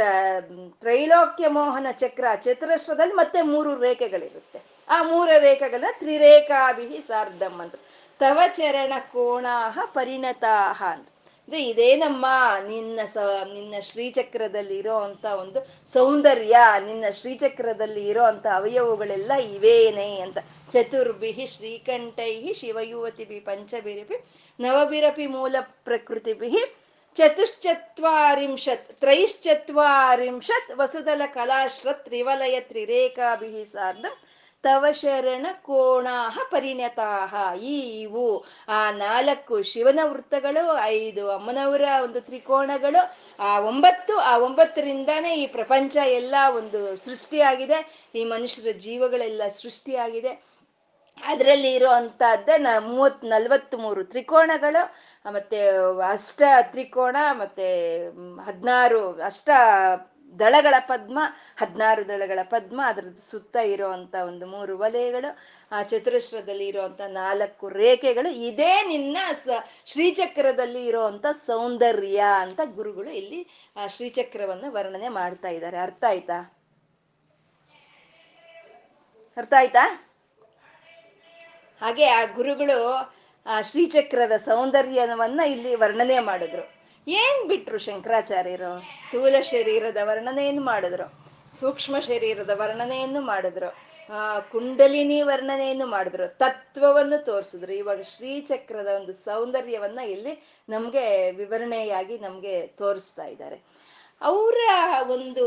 [0.80, 4.72] ತ್ರೈಲೋಕ್ಯ ಮೋಹನ ಚಕ್ರ ಚತುರಶ್ರದಲ್ಲಿ ಮತ್ತೆ ಮೂರು ರೇಖೆಗಳಿರುತ್ತೆ.
[4.88, 7.74] ಆ ಮೂರು ರೇಖೆಗಳನ್ನ ತ್ರಿರೇಖಾಭಿಹಿ ಸಾರ್ಧಮ್ ಅಂತ
[8.22, 11.08] ತವ ಚರಣ ಕೋಣಾಹ ಪರಿಣತಾಹ ಅಂತ.
[11.44, 12.26] ಅಂದ್ರೆ ಇದೇನಮ್ಮ
[12.68, 13.16] ನಿನ್ನ ಸ,
[13.54, 15.60] ನಿನ್ನ ಶ್ರೀಚಕ್ರದಲ್ಲಿ ಇರೋ ಅಂತ ಒಂದು
[15.92, 16.56] ಸೌಂದರ್ಯ,
[16.86, 20.38] ನಿನ್ನ ಶ್ರೀಚಕ್ರದಲ್ಲಿ ಇರೋ ಅಂತ ಅವಯವಗಳೆಲ್ಲ ಇವೇನೆ ಅಂತ.
[20.70, 24.18] ಚತುರ್ಭಿ ಶ್ರೀಕಂಠೈ ಶಿವಯುವತಿಭಿ ಪಂಚಬಿರಪಿ
[24.60, 26.50] ನವಬಿರಪಿ ಮೂಲ ಪ್ರಕೃತಿಭಿ
[27.14, 34.14] ಚತುಶ್ಚತ್ವರಿಂಶತ್ ತ್ರೈಶ್ಚತ್ವರಿಂಶತ್ ವಸುದಲ ಕಲಾಶ್ರತ್ ತ್ರಿವಲಯ ತ್ರಿರೇಖಾಭಿ ಸಾರ್ಧಂ
[34.64, 37.32] ತವ ಶರಣ ಕೋಣಾಹ ಪರಿಣತಾಹ.
[37.76, 38.26] ಇವು
[38.68, 43.02] ಆ ನಾಲ್ಕು ಶಿವನ ವೃತ್ತಗಳು, ಐದು ಅಮ್ಮನವರ ಒಂದು ತ್ರಿಕೋಣಗಳು,
[43.40, 47.80] ಆ ಒಂಬತ್ತು, ಆ ಒಂಬತ್ತರಿಂದಾನೇ ಈ ಪ್ರಪಂಚ ಎಲ್ಲ ಒಂದು ಸೃಷ್ಟಿಯಾಗಿದೆ.
[48.14, 50.34] ಈ ಮನುಷ್ಯರ ಜೀವಗಳೆಲ್ಲ ಸೃಷ್ಟಿಯಾಗಿದೆ.
[51.18, 54.82] ಅದರಲ್ಲಿ ಇರೋ ಅಂತದ್ದೇ ನ ಮೂವತ್ ನಲ್ವತ್ತ್ ಮೂರು ತ್ರಿಕೋಣಗಳು
[55.32, 55.58] ಮತ್ತೆ
[56.10, 57.68] ಅಷ್ಟ ತ್ರಿಕೋಣ, ಮತ್ತೆ
[58.44, 59.50] ಹದಿನಾರು ಅಷ್ಟ
[60.38, 61.18] ದಳಗಳ ಪದ್ಮ,
[61.56, 65.38] ಹದಿನಾರು ದಳಗಳ ಪದ್ಮ ಅದ್ರ ಸುತ್ತ ಇರುವಂತ ಒಂದು ಮೂರು ವಲಯಗಳು,
[65.72, 69.48] ಆ ಚತುರಶ್ರದಲ್ಲಿ ಇರುವಂತ ನಾಲ್ಕು ರೇಖೆಗಳು, ಇದೇ ನಿನ್ನ ಸ,
[69.86, 75.76] ಶ್ರೀಚಕ್ರದಲ್ಲಿ ಇರುವಂತ ಸೌಂದರ್ಯ ಅಂತ ಗುರುಗಳು ಇಲ್ಲಿ, ಆ ಶ್ರೀಚಕ್ರವನ್ನು ವರ್ಣನೆ ಮಾಡ್ತಾ ಇದ್ದಾರೆ.
[75.76, 76.58] ಅರ್ಥ ಆಯ್ತಾ?
[79.36, 80.08] ಅರ್ಥ ಆಯ್ತಾ?
[81.80, 83.12] ಹಾಗೆ ಆ ಗುರುಗಳು
[83.46, 86.81] ಆ ಶ್ರೀಚಕ್ರದ ಸೌಂದರ್ಯವನ್ನ ಇಲ್ಲಿ ವರ್ಣನೆ ಮಾಡಿದ್ರು.
[87.08, 88.84] ಏನ್ ಬಿಟ್ರು ಶಂಕರಾಚಾರ್ಯರು?
[88.84, 91.26] ಸ್ಥೂಲ ಶರೀರದ ವರ್ಣನೆಯನ್ನು ಮಾಡಿದ್ರು.
[91.60, 93.92] ಸೂಕ್ಷ್ಮ ಶರೀರದ ವರ್ಣನೆಯನ್ನು ಮಾಡಿದ್ರು.
[94.12, 96.38] ಆ, ಕುಂಡಲಿನಿ ವರ್ಣನೆಯನ್ನು ಮಾಡಿದ್ರು.
[96.38, 97.72] ತತ್ವವನ್ನು ತೋರಿಸಿದ್ರು.
[97.72, 103.62] ಇವಾಗ ಶ್ರೀಚಕ್ರದ ಒಂದು ಸೌಂದರ್ಯವನ್ನ ಇಲ್ಲಿ ನಮ್ಗೆ ವಿವರಣೆಯಾಗಿ ನಮ್ಗೆ ತೋರಿಸ್ತಾ ಇದ್ದಾರೆ.
[104.22, 104.58] ಅವರ
[105.10, 105.44] ಒಂದು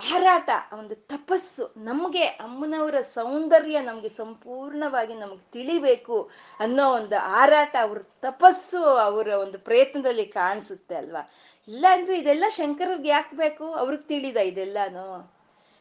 [0.00, 8.82] ಹಾರಾಟ, ಒಂದು ತಪಸ್ಸು ನಮಗೆ, ಅಮ್ಮನವರ ಸೌಂದರ್ಯ ನಮಗೆ ಸಂಪೂರ್ಣವಾಗಿ ನಮಗೆ ತಿಳಿಬೇಕು ಅನ್ನೋ ಒಂದು ಹಾರಾಟ, ಅವ್ರ ತಪಸ್ಸು
[8.82, 11.30] ಅವರ ಒಂದು ಪ್ರಯತ್ನದಲ್ಲಿ ಕಾಣಿಸುತ್ತೆ ಅಲ್ವಾ?
[11.68, 13.72] ಇಲ್ಲ ಅಂದ್ರೆ ಇದೆಲ್ಲ ಶಂಕರರ್ಗೆ ಯಾಕೆ ಬೇಕು?
[13.72, 15.38] ಅವ್ರಿಗೆ ತಿಳಿದ ಇದೆಲ್ಲಾನು?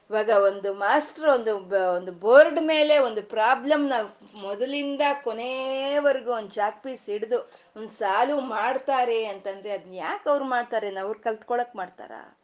[0.09, 1.51] ಇವಾಗ ಒಂದು ಮಾಸ್ಟರ್ ಒಂದು
[1.95, 3.93] ಒಂದು ಬೋರ್ಡ್ ಮೇಲೆ ಒಂದು ಪ್ರಾಬ್ಲಮ್ನ
[4.41, 7.39] ಮೊದಲಿಂದ ಕೊನೆವರೆಗೂ ಒಂದು ಚಾಕ್ ಪೀಸ್ ಹಿಡಿದು
[7.75, 10.95] ಒಂದು ಸಾಲು ಮಾಡ್ತಾರೆ ಅಂತಂದ್ರೆ ಅದನ್ನ ಯಾಕೆ ಅವ್ರು ಮಾಡ್ತಾರೆ?
[10.95, 12.36] ಅವ್ರು ಕಲ್ತ್ಕೊಳಕ್ ಮಾಡ್ತಾರಾ?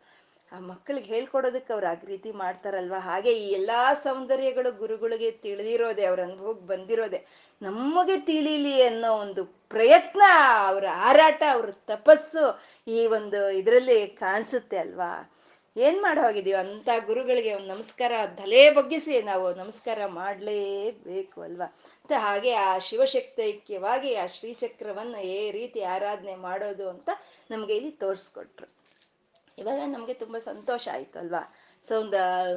[0.54, 3.00] ಆ ಮಕ್ಕಳಿಗೆ ಹೇಳ್ಕೊಡೋದಕ್ಕೆ ಅವ್ರು ಆ ರೀತಿ ಮಾಡ್ತಾರಲ್ವಾ?
[3.00, 7.20] ಹಾಗೆ ಈ ಎಲ್ಲಾ ಸೌಂದರ್ಯಗಳು ಗುರುಗಳಿಗೆ ತಿಳಿದಿರೋದೆ, ಅವ್ರ ಅನುಭವಕ್ಕೆ ಬಂದಿರೋದೆ,
[7.62, 10.24] ನಮಗೆ ತಿಳಿಲಿ ಅನ್ನೋ ಒಂದು ಪ್ರಯತ್ನ,
[10.70, 12.44] ಅವ್ರ ಹಾರಾಟ, ಅವ್ರ ತಪಸ್ಸು
[12.88, 15.12] ಈ ಒಂದು ಇದರಲ್ಲಿ ಕಾಣಿಸುತ್ತೆ ಅಲ್ವಾ?
[15.76, 21.68] ಏನ್ ಮಾಡೋ ಹೋಗಿದೀವಿ ಅಂತ ಗುರುಗಳಿಗೆ ಒಂದು ನಮಸ್ಕಾರ ತಲೆ ಬಗ್ಗಿಸಿ ನಾವು ನಮಸ್ಕಾರ ಮಾಡಲೇಬೇಕು ಅಲ್ವಾ?
[22.02, 27.10] ಮತ್ತೆ ಹಾಗೆ ಆ ಶಿವಶಕ್ತೈಕ್ಯವಾಗಿ ಆ ಶ್ರೀಚಕ್ರವನ್ನ ಏ ರೀತಿ ಆರಾಧನೆ ಮಾಡೋದು ಅಂತ
[27.50, 28.68] ನಮಗೆ ಇಲ್ಲಿ ತೋರಿಸ್ಕೊಟ್ರು.
[29.58, 31.54] ಇವಾಗ ನಮಗೆ ತುಂಬ ಸಂತೋಷ ಆಯ್ತು ಅಲ್ವಾ?
[31.84, 32.14] ಸೌಂದ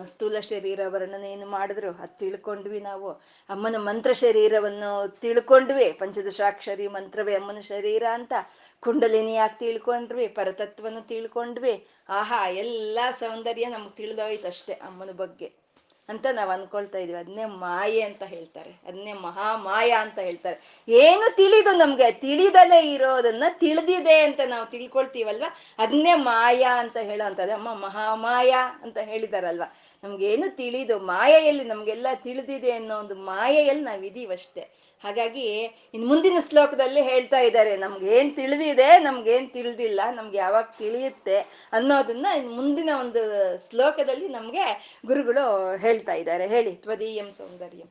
[0.07, 0.81] ಸ್ಥೂಲ ಶರೀರ
[1.25, 3.13] ಏನು ಮಾಡಿದ್ರು, ಅದು ತಿಳ್ಕೊಂಡ್ವಿ ನಾವು.
[3.51, 8.33] ಅಮ್ಮನ ಮಂತ್ರ ಶರೀರವನ್ನು ತಿಳ್ಕೊಂಡ್ವಿ, ಪಂಚದಶಾಕ್ಷರಿ ಮಂತ್ರವೇ ಅಮ್ಮನ ಶರೀರ ಅಂತ
[8.81, 11.87] ಕುಂಡಲಿನಿಯಾಗಿ ತಿಳ್ಕೊಂಡ್ವಿ, ಪರತತ್ವನ ತಿಳ್ಕೊಂಡ್ವಿ.
[12.09, 15.66] ಆಹಾ, ಎಲ್ಲ ಸೌಂದರ್ಯ ನಮ್ಗೆ ತಿಳಿದೋಯ್ತು ಅಷ್ಟೇ ಅಮ್ಮನ ಬಗ್ಗೆ.
[16.09, 17.19] ಅಂತ ನಾವು ಅನ್ಕೊಳ್ತಾ ಇದೀವಿ.
[17.19, 18.71] ಅದನ್ನೇ ಮಾಯೆ ಅಂತ ಹೇಳ್ತಾರೆ.
[18.71, 20.85] ಅದನ್ನೇ ಮಹಾಮಾಯ ಅಂತ ಹೇಳ್ತಾರೆ.
[20.89, 25.45] ಏನು ತಿಳಿದು ನಮ್ಗೆ, ತಿಳಿದಲೇ ಇರೋದನ್ನ ತಿಳಿದಿದೆ ಅಂತ ನಾವು ತಿಳ್ಕೊಳ್ತೀವಲ್ವ?
[25.79, 29.77] ಅದನ್ನೇ ಮಾಯಾ ಅಂತ ಹೇಳೋ ಅಂತದೆ ಅಮ್ಮ, ಮಹಾಮಾಯ ಅಂತ ಹೇಳಿದಾರಲ್ವಾ?
[30.05, 34.86] ನಮ್ಗೇನು ತಿಳಿದು, ಮಾಯೆಯಲ್ಲಿ ನಮ್ಗೆಲ್ಲ ತಿಳಿದಿದೆ ಅನ್ನೋ ಒಂದು ಮಾಯೆಯಲ್ಲಿ ನಾವು ಇದೀವಷ್ಟೇ.
[35.02, 35.46] ಹಾಗಾಗಿ
[35.94, 41.38] ಇನ್ನು ಮುಂದಿನ ಶ್ಲೋಕದಲ್ಲಿ ಹೇಳ್ತಾ ಇದ್ದಾರೆ ನಮ್ಗೆ ಏನ್ ತಿಳಿದಿದೆ ನಮ್ಗೇನ್ ತಿಳಿದಿಲ್ಲ ನಮ್ಗೆ ಯಾವಾಗ ತಿಳಿಯುತ್ತೆ
[41.74, 43.24] ಅನ್ನೋದನ್ನ ಇನ್ನು ಮುಂದಿನ ಒಂದು
[43.70, 44.68] ಶ್ಲೋಕದಲ್ಲಿ ನಮ್ಗೆ
[45.06, 45.46] ಗುರುಗಳು
[45.78, 47.90] ಹೇಳ್ತಾ ಇದ್ದಾರೆ ಹೇಳಿ ತ್ವದೀಯಂ ಸೌಂದರ್ಯಂ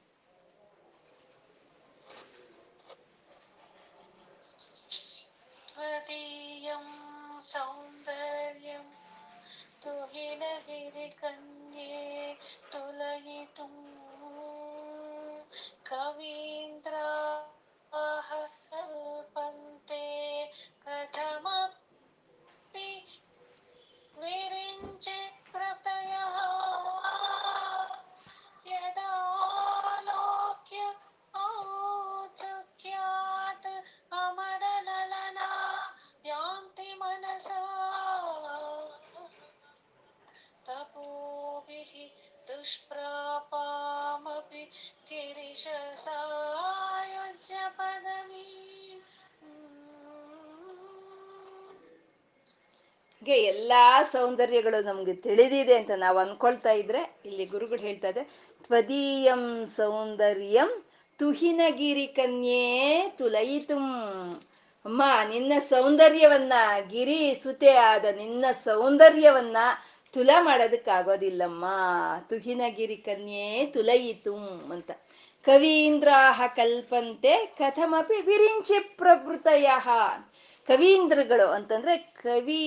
[5.72, 6.86] त्वदीयं
[7.42, 8.82] सौन्दर्यं
[9.82, 11.24] तुहिनगिरिकन्ये
[12.72, 13.72] तुलयितुं
[15.87, 17.49] कवीन्द्राः
[18.71, 20.05] कल्पन्ते
[20.85, 22.89] कथमपि
[24.19, 26.35] विरिञ्चित् प्रतयः
[28.71, 30.79] यदालोक्य
[31.43, 33.67] औत्सुक्यात्
[34.21, 35.49] अमरललना
[36.25, 37.61] यान्ति मनसा।
[40.67, 41.91] तपोभिः
[42.47, 44.54] दुष्प्रापामपि
[46.22, 46.82] गिरिशसायुज्य
[47.76, 48.58] पदवीम्
[53.16, 58.22] ಹೀಗೆ ಎಲ್ಲಾ ಸೌಂದರ್ಯಗಳು ನಮ್ಗೆ ತಿಳಿದಿದೆ ಅಂತ ನಾವು ಅನ್ಕೊಳ್ತಾ ಇದ್ರೆ ಇಲ್ಲಿ ಗುರುಗಳು ಹೇಳ್ತಾ ಇದೆ
[58.64, 59.42] ತ್ವದೀಯಂ
[59.74, 60.70] ಸೌಂದರ್ಯಂ
[61.20, 62.62] ತುಹಿನಗಿರಿ ಕನ್ಯೇ
[63.18, 63.84] ತುಲಯಿತುಂ
[64.84, 66.54] ಅಮ್ಮ ನಿನ್ನ ಸೌಂದರ್ಯವನ್ನ
[66.88, 69.58] ಗಿರಿ ಸುತೆ ಆದ ನಿನ್ನ ಸೌಂದರ್ಯವನ್ನ
[70.15, 71.65] ತುಲ ಮಾಡೋದಕ್ಕಾಗೋದಿಲ್ಲಮ್ಮ.
[72.29, 74.35] ತುಹಿನಗಿರಿ ಕನ್ಯೆ ತುಲಯಿತು
[74.71, 74.91] ಅಂತ.
[75.45, 79.67] ಕವೀಂದ್ರಾಹ ಕಲ್ಪಂತೆ ಕಥಮಪಿ ವಿರಿಂಚಿ ಪ್ರಭೃತಯ
[80.67, 82.63] ಕವೀಂದ್ರಗಳು ಅಂತಂದ್ರೆ ಕವಿ,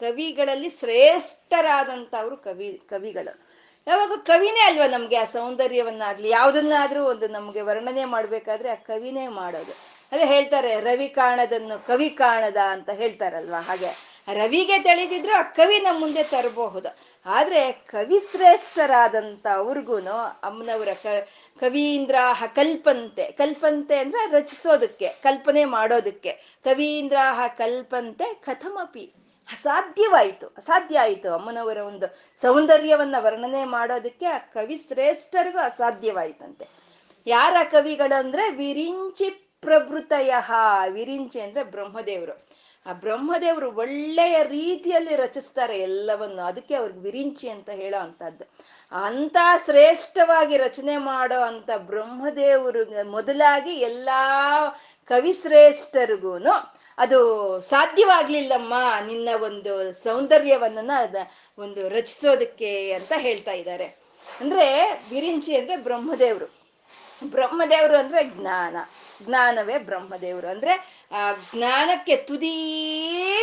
[0.00, 3.48] ಕವಿಗಳಲ್ಲಿ ಶ್ರೇಷ್ಠರಾದಂಥವ್ರು ಕವಿ, ಕವಿಗಳು.
[3.86, 9.72] ಯಾವಾಗ ಕವಿನೇ ಅಲ್ವಾ ನಮ್ಗೆ ಆ ಸೌಂದರ್ಯವನ್ನಾಗ್ಲಿ, ಯಾವ್ದನ್ನಾದ್ರೂ ಒಂದು ನಮ್ಗೆ ವರ್ಣನೆ ಮಾಡ್ಬೇಕಾದ್ರೆ ಆ ಕವಿನೇ ಮಾಡೋದು.
[10.12, 14.13] ಅದೇ ಹೇಳ್ತಾರೆ, ರವಿ ಕಾಣದನ್ನು ಕವಿ ಕಾಣದ ಅಂತ ಹೇಳ್ತಾರಲ್ವಾ ಹಾಗೆ.
[14.32, 16.96] ರವಿಗೆ ತಿಳಿದಿದ್ರು ಆ ಕವಿ ನಮ್ಮ ಮುಂದೆ ತರಬಹುದು.
[17.26, 19.96] ಆದ್ರೆ ಕವಿ ಶ್ರೇಷ್ಠರಾದಂತ ಅವ್ರಿಗೂ
[20.42, 21.06] ಅಮ್ಮನವರ ಕ,
[21.60, 22.14] ಕವೀಂದ್ರ
[22.54, 23.32] ಕಲ್ಪಂತೆ.
[23.32, 26.60] ಕಲ್ಪಂತೆ ಅಂದ್ರೆ ರಚಿಸೋದಕ್ಕೆ, ಕಲ್ಪನೆ ಮಾಡೋದಕ್ಕೆ.
[26.64, 27.16] ಕವೀಂದ್ರ
[27.56, 29.12] ಕಲ್ಪಂತೆ ಕಥಮಪಿ.
[29.52, 36.66] ಅಸಾಧ್ಯವಾಯಿತು, ಅಸಾಧ್ಯ ಆಯಿತು ಅಮ್ಮನವರ ಒಂದು ಸೌಂದರ್ಯವನ್ನ ವರ್ಣನೆ ಮಾಡೋದಕ್ಕೆ ಆ ಕವಿ ಶ್ರೇಷ್ಠರಿಗೂ ಅಸಾಧ್ಯವಾಯಿತಂತೆ.
[37.26, 40.34] ಯಾರ ಕವಿಗಳು ಅಂದ್ರೆ ವಿರಿಂಚಿ ಪ್ರಭೃತಯ
[40.88, 42.63] ವಿರಿಂಚಿ ಅಂದ್ರೆ ಬ್ರಹ್ಮದೇವರು.
[42.86, 46.42] ಆ ಬ್ರಹ್ಮದೇವರು ಒಳ್ಳೆಯ ರೀತಿಯಲ್ಲಿ ರಚಿಸ್ತಾರೆ ಎಲ್ಲವನ್ನು.
[46.42, 48.44] ಅದಕ್ಕೆ ಅವ್ರಿಗೆ ವಿರಿಂಚಿ ಅಂತ ಹೇಳೋ ಅಂಥದ್ದು.
[49.04, 54.68] ಅಂತ ಶ್ರೇಷ್ಠವಾಗಿ ರಚನೆ ಮಾಡೋ ಅಂತ ಬ್ರಹ್ಮದೇವರು ಮೊದಲಾಗಿ ಎಲ್ಲಾ
[55.04, 56.38] ಕವಿಶ್ರೇಷ್ಠರಿಗೂ
[56.98, 58.74] ಅದು ಸಾಧ್ಯವಾಗ್ಲಿಲ್ಲಮ್ಮ
[59.06, 60.90] ನಿನ್ನ ಒಂದು ಸೌಂದರ್ಯವನ್ನ
[61.58, 63.84] ಒಂದು ರಚಿಸೋದಕ್ಕೆ ಅಂತ ಹೇಳ್ತಾ ಇದ್ದಾರೆ.
[64.40, 66.54] ಅಂದ್ರೆ ವಿರಿಂಚಿ ಅಂದ್ರೆ ಬ್ರಹ್ಮದೇವರು.
[67.30, 68.76] ಬ್ರಹ್ಮದೇವರು ಅಂದ್ರೆ ಜ್ಞಾನ.
[69.22, 70.46] ಜ್ಞಾನವೇ ಬ್ರಹ್ಮದೇವರು.
[70.46, 72.54] ಅಂದ್ರೆ, ಆ, ಜ್ಞಾನಕ್ಕೆ ತುದೀ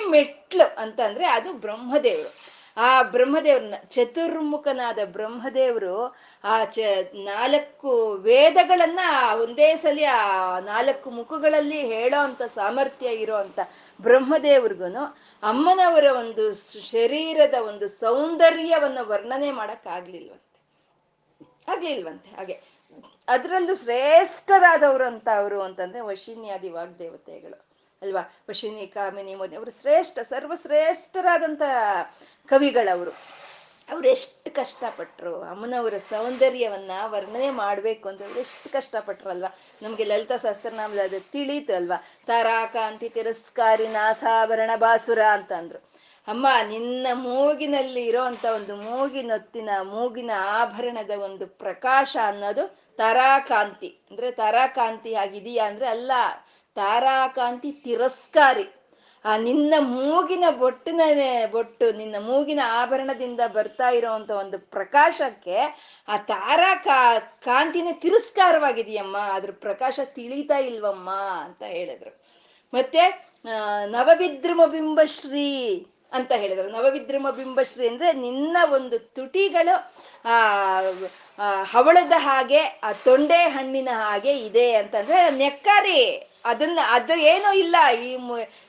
[0.10, 2.62] ಮೆಟ್ಲು ಅಂತ ಅಂದ್ರೆ ಅದು ಬ್ರಹ್ಮದೇವರು.
[2.78, 6.80] ಆ ಬ್ರಹ್ಮದೇವ್ರನ್ನ, ಚತುರ್ಮುಖನಾದ ಬ್ರಹ್ಮದೇವರು, ಆ ಚ,
[7.14, 9.00] ನಾಲ್ಕು ವೇದಗಳನ್ನ
[9.42, 13.60] ಒಂದೇ ಸಲ ಆ ನಾಲ್ಕು ಮುಖಗಳಲ್ಲಿ ಹೇಳೋ ಅಂತ ಸಾಮರ್ಥ್ಯ ಇರೋ ಅಂತ
[14.02, 14.96] ಬ್ರಹ್ಮದೇವ್ರಿಗೂ
[15.44, 16.54] ಅಮ್ಮನವರ ಒಂದು
[16.92, 20.52] ಶರೀರದ ಒಂದು ಸೌಂದರ್ಯವನ್ನು ವರ್ಣನೆ ಮಾಡಕ್ ಆಗ್ಲಿಲ್ವಂತೆ
[21.72, 22.71] ಆಗ್ಲಿಲ್ವಂತೆ, ಹಾಗೆ.
[23.28, 27.66] ಅದರಲ್ಲೂ ಶ್ರೇಷ್ಠರಾದವರು ಅಂತ ಅವರು ಅಂತಂದ್ರೆ ವಶಿನ್ಯಾದಿ ವಾಗ್ದೇವತೆಗಳು
[28.02, 28.36] ಅಲ್ವಾ?
[28.50, 31.62] ವಶಿನಿ, ಕಾಮಿನಿ, ಮೋದಿ ಅವರು ಶ್ರೇಷ್ಠ ಸರ್ವಶ್ರೇಷ್ಠರಾದಂಥ
[32.50, 33.12] ಕವಿಗಳವರು.
[33.92, 39.58] ಅವ್ರು ಎಷ್ಟು ಕಷ್ಟಪಟ್ರು, ಅಮ್ಮನವರ ಸೌಂದರ್ಯವನ್ನ ವರ್ಣನೆ ಮಾಡ್ಬೇಕು ಅಂತ ಅವ್ರು ಎಷ್ಟು ಕಷ್ಟಪಟ್ರು, ಅಲ್ವಾ?
[39.82, 42.04] ನಮ್ಗೆ ಲಲಿತಾ ಸಹಸ್ರನಾಮದಲ್ಲಿ ಅದು ತಿಳೀತು, ಅಲ್ವಾ?
[42.28, 45.92] ತಾರಾಕಾಂತಿ ತಿರಸ್ಕಾರಿ ನಾಸಾಭರಣ ಬಾಸುರ ಅಂತ ಅಂದ್ರು
[46.28, 55.64] ಅಮ್ಮ, ನಿನ್ನ ಮೂಗಿನಲ್ಲಿ ಇರೋಂಥ ಒಂದು ಮೂಗಿನೊತ್ತಿನ ಮೂಗಿನ ಆಭರಣದ ಒಂದು ಪ್ರಕಾಶ ಅನ್ನೋದು ತಾರಾಕಾಂತಿ, ಅಂದ್ರೆ ತಾರಾಕಾಂತಿ ಆಗಿದೆಯಾ
[55.68, 56.12] ಅಂದ್ರೆ ಅಲ್ಲ,
[56.76, 58.66] ತಾರಾಕಾಂತಿ ತಿರಸ್ಕಾರಿ.
[59.26, 61.02] ಆ ನಿನ್ನ ಮೂಗಿನ ಬೊಟ್ಟಿನ
[61.52, 65.58] ಬೊಟ್ಟು, ನಿನ್ನ ಮೂಗಿನ ಆಭರಣದಿಂದ ಬರ್ತಾ ಇರೋವಂಥ ಒಂದು ಪ್ರಕಾಶಕ್ಕೆ
[66.08, 66.98] ಆ ತಾರಾ ಕಾ
[67.46, 71.10] ಕಾಂತಿನ ತಿರಸ್ಕಾರವಾಗಿದೆಯಮ್ಮ, ಅದ್ರ ಪ್ರಕಾಶ ತಿಳಿತಾ ಇಲ್ವಮ್ಮ
[71.46, 72.14] ಅಂತ ಹೇಳಿದ್ರು.
[72.74, 73.04] ಮತ್ತೆ
[73.86, 75.50] ನವವಿದ್ರುಮ ಬಿಂಬಶ್ರೀ
[76.14, 76.70] ಅಂತ ಹೇಳಿದ್ರು.
[76.70, 79.76] ನವಬಿದ್ರಮ ಬಿಂಬಶ್ರೀ ಅಂದ್ರೆ ನಿನ್ನ ಒಂದು ತುಟಿಗಳು
[80.26, 87.76] ಆ ಹವಳದ ಹಾಗೆ, ಆ ತೊಂಡೆ ಹಣ್ಣಿನ ಹಾಗೆ ಇದೆ ಅಂತಂದ್ರೆ, ನೆಕ್ಕಾರಿ, ಅದನ್ನ, ಅದು ಏನೂ ಇಲ್ಲ.
[88.04, 88.18] ಈ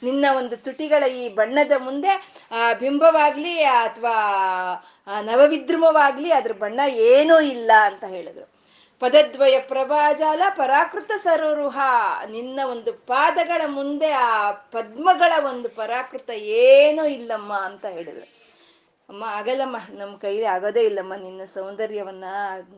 [0.02, 4.14] ನಿನ್ನ ಒಂದು ತುಟಿಗಳ ಈ ಬಣ್ಣದ ಮುಂದೆ, ಆ, ಬಿಂಬವಾಗ್ಲಿ ಅಥವಾ
[5.20, 8.52] ನವವಿದ್ರುಮವಾಗ್ಲಿ ಅದ್ರ ಬಣ್ಣ ಏನೂ ಇಲ್ಲ ಅಂತ ಹೇಳಿದ್ರು.
[9.00, 11.78] ಪದದ್ವಯ ಪ್ರಭಾಜಾಲ ಪರಾಕೃತ ಸರೋರುಹ.
[12.30, 18.41] ನಿನ್ನ ಒಂದು ಪಾದಗಳ ಮುಂದೆ ಆ ಪದ್ಮಗಳ ಒಂದು ಪರಾಕೃತ ಏನೂ ಇಲ್ಲಮ್ಮ ಅಂತ ಹೇಳಿದ್ರು.
[19.08, 21.14] ಅಮ್ಮ, ಆಗಲ್ಲಮ್ಮ ನಮ್ಮ ಕೈಲಿ ಆಗೋದೇ ಇಲ್ಲಮ್ಮ.
[21.14, 22.24] ನಿನ್ನ ಸೌಂದರ್ಯವನ್ನ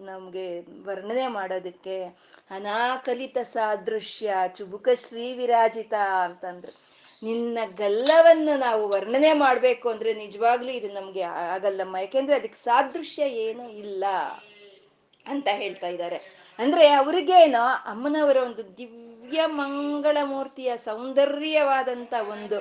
[0.05, 2.05] ನಮಗೆ ವರ್ಣನೆ ಮಾಡೋದಕ್ಕೆ
[2.51, 6.73] ಅನಾಕಲಿತ ಸಾದೃಶ್ಯ, ಚುಬುಕ ಶ್ರೀ ವಿರಾಜಿತ ಅಂತಂದ್ರು.
[7.23, 11.97] ನಿನ್ನ ಗಲ್ಲವನ್ನು ನಾವು ವರ್ಣನೆ ಮಾಡಬೇಕು ಅಂದ್ರೆ ನಿಜವಾಗ್ಲೂ ಇದು ನಮ್ಗೆ ಆಗಲ್ಲಮ್ಮ.
[11.97, 14.05] ಯಾಕೆಂದ್ರೆ ಅದಕ್ಕೆ ಸಾದೃಶ್ಯ ಏನೂ ಇಲ್ಲ
[15.27, 16.17] ಅಂತ ಹೇಳ್ತಾ ಇದ್ದಾರೆ.
[16.59, 22.57] ಅಂದ್ರೆ ಅವ್ರಿಗೇನೋ ಅಮ್ಮನವರ ಒಂದು ದಿವ್ಯ ಮಂಗಳ ಮೂರ್ತಿಯ ಸೌಂದರ್ಯವಾದಂತ ಒಂದು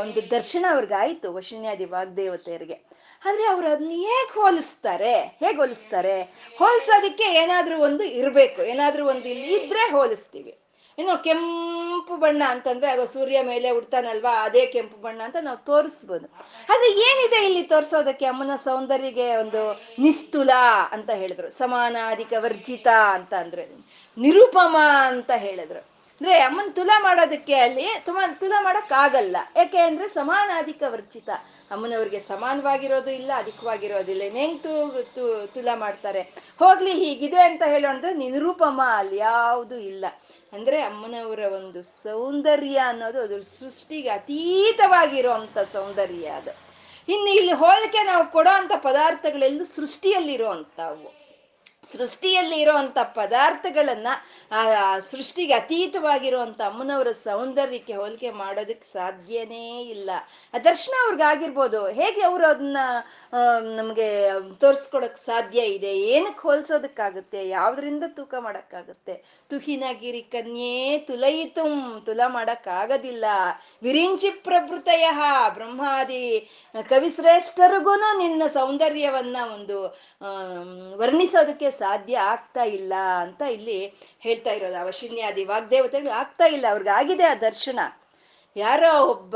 [0.00, 2.89] ಒಂದು ದರ್ಶನ ಅವ್ರಿಗಾಯ್ತು ವಶಿನ್ಯಾದಿ ವಾಗ್ದೇವತೆಯರಿಗೆ
[3.24, 5.20] ಆದ್ರೆ ಅವ್ರು ಅದನ್ನ ಹೇಗ್ ಹೋಲಿಸ್ತಾರೆ?
[5.20, 6.22] ಹೇಗ್ ಹೋಲಿಸ್ತಾರೆ?
[6.58, 8.62] ಹೋಲ್ಸೋದಕ್ಕೆ ಏನಾದ್ರೂ ಒಂದು ಇರ್ಬೇಕು.
[8.62, 10.56] ಏನಾದ್ರೂ ಒಂದು ಇಲ್ಲಿ ಇದ್ರೆ ಹೋಲಿಸ್ತೀವಿ.
[10.98, 16.26] ಇನ್ನು ಕೆಂಪು ಬಣ್ಣ ಅಂತಂದ್ರೆ ಆಗ ಸೂರ್ಯ ಮೇಲೆ ಉಡ್ತಾನಲ್ವಾ, ಅದೇ ಕೆಂಪು ಬಣ್ಣ ಅಂತ ನಾವು ತೋರಿಸ್ಬೋದು.
[16.72, 20.50] ಆದ್ರೆ ಏನಿದೆ ಇಲ್ಲಿ ತೋರಿಸೋದಕ್ಕೆ ಅಮ್ಮನ ಸೌಂದರ್ಯಗೆ ಒಂದು ನಿಸ್ತುಲ
[20.90, 21.50] ಅಂತ ಹೇಳಿದ್ರು.
[21.50, 23.66] ಸಮಾನಾಧಿಕ ವರ್ಜಿತ ಅಂತ ಅಂದ್ರೆ
[24.18, 25.89] ನಿರುಪಮ ಅಂತ ಹೇಳಿದ್ರು.
[26.20, 31.30] ಅಂದ್ರೆ ಅಮ್ಮನ್ ತುಲ ಮಾಡೋದಕ್ಕೆ ಅಲ್ಲಿ ತುಮ, ತುಲ ಮಾಡಕ್ ಆಗಲ್ಲ ಯಾಕೆ ಅಂದ್ರೆ ಸಮಾನಾಧಿಕ ವರ್ಜಿತ
[31.70, 34.72] ಅಮ್ಮನವ್ರಿಗೆ ಸಮಾನವಾಗಿರೋದು ಇಲ್ಲ ಅಧಿಕವಾಗಿರೋದಿಲ್ಲ ಹೆಂಗ್ ತು
[35.14, 36.22] ತು, ತುಲ ಮಾಡ್ತಾರೆ?
[36.60, 40.04] ಹೋಗ್ಲಿ ಹೀಗಿದೆ ಅಂತ ಹೇಳೋಣ ನಿರೂಪಮ ಅಲ್ಲಿ ಯಾವುದು ಇಲ್ಲ.
[40.52, 46.52] ಅಂದ್ರೆ ಅಮ್ಮನವರ ಒಂದು ಸೌಂದರ್ಯ ಅನ್ನೋದು ಅದ್ರ ಸೃಷ್ಟಿಗೆ ಅತೀತವಾಗಿರುವಂತ ಸೌಂದರ್ಯ ಅದು.
[47.08, 51.20] ಇನ್ನು ಇಲ್ಲಿ ಹೋಲಿಕೆ ನಾವು ಕೊಡೋ ಅಂತ ಪದಾರ್ಥಗಳೆಲ್ಲೂ ಸೃಷ್ಟಿಯಲ್ಲಿರೋ ಅಂಥವು.
[51.82, 54.08] ಸೃಷ್ಟಿಯಲ್ಲಿ ಇರುವಂತ ಪದಾರ್ಥಗಳನ್ನ,
[54.50, 60.10] ಆ ಸೃಷ್ಟಿಗೆ ಅತೀತವಾಗಿರುವಂತ ಅಮ್ಮನವರ ಸೌಂದರ್ಯಕ್ಕೆ ಹೋಲಿಕೆ ಮಾಡೋದಕ್ಕೆ ಸಾಧ್ಯನೇ ಇಲ್ಲ.
[60.54, 61.86] ಆ, ದರ್ಶನ ಅವ್ರಿಗಾಗಿರ್ಬೋದು.
[61.86, 62.76] ಹೇಗೆ ಅವರು ಅದನ್ನ
[63.76, 64.28] ನಮಗೆ
[64.60, 65.98] ತೋರಿಸ್ಕೊಡಕ್ ಸಾಧ್ಯ ಇದೆ?
[65.98, 67.48] ಏನಕ್ಕೆ ಹೋಲ್ಸೋದಕ್ಕಾಗುತ್ತೆ?
[67.48, 69.24] ಯಾವ್ದ್ರಿಂದ ತೂಕ ಮಾಡಕ್ಕಾಗುತ್ತೆ?
[69.48, 73.24] ತುಹಿನಗಿರಿ ಕನ್ಯೆ ತುಲಯಿತುಂ, ತುಲ ಮಾಡಕ್ಕಾಗೋದಿಲ್ಲ.
[73.82, 75.10] ವಿರಿಂಚಿ ಪ್ರಭೃತಯ,
[75.54, 76.50] ಬ್ರಹ್ಮಾದಿ
[76.88, 79.98] ಕವಿಶ್ರೇಷ್ಠರಿಗೂ ನಿನ್ನ ಸೌಂದರ್ಯವನ್ನ ಒಂದು
[80.98, 84.76] ವರ್ಣಿಸೋದಕ್ಕೆ ಸಾಧ್ಯ ಆಗ್ತಾ ಇಲ್ಲ ಅಂತ ಇಲ್ಲಿ ಹೇಳ್ತಾ ಇರೋದು.
[84.76, 86.66] ಅವಶಿನ್ಯಾದಿ ವಾಗ್ದೇವತೆಗಳು ಆಗ್ತಾ ಇಲ್ಲ.
[86.70, 87.80] ಅವ್ರಿಗೆ ಆಗಿದೆ ಆ ದರ್ಶನ.
[88.56, 89.34] ಯಾರೋ ಒಬ್ಬ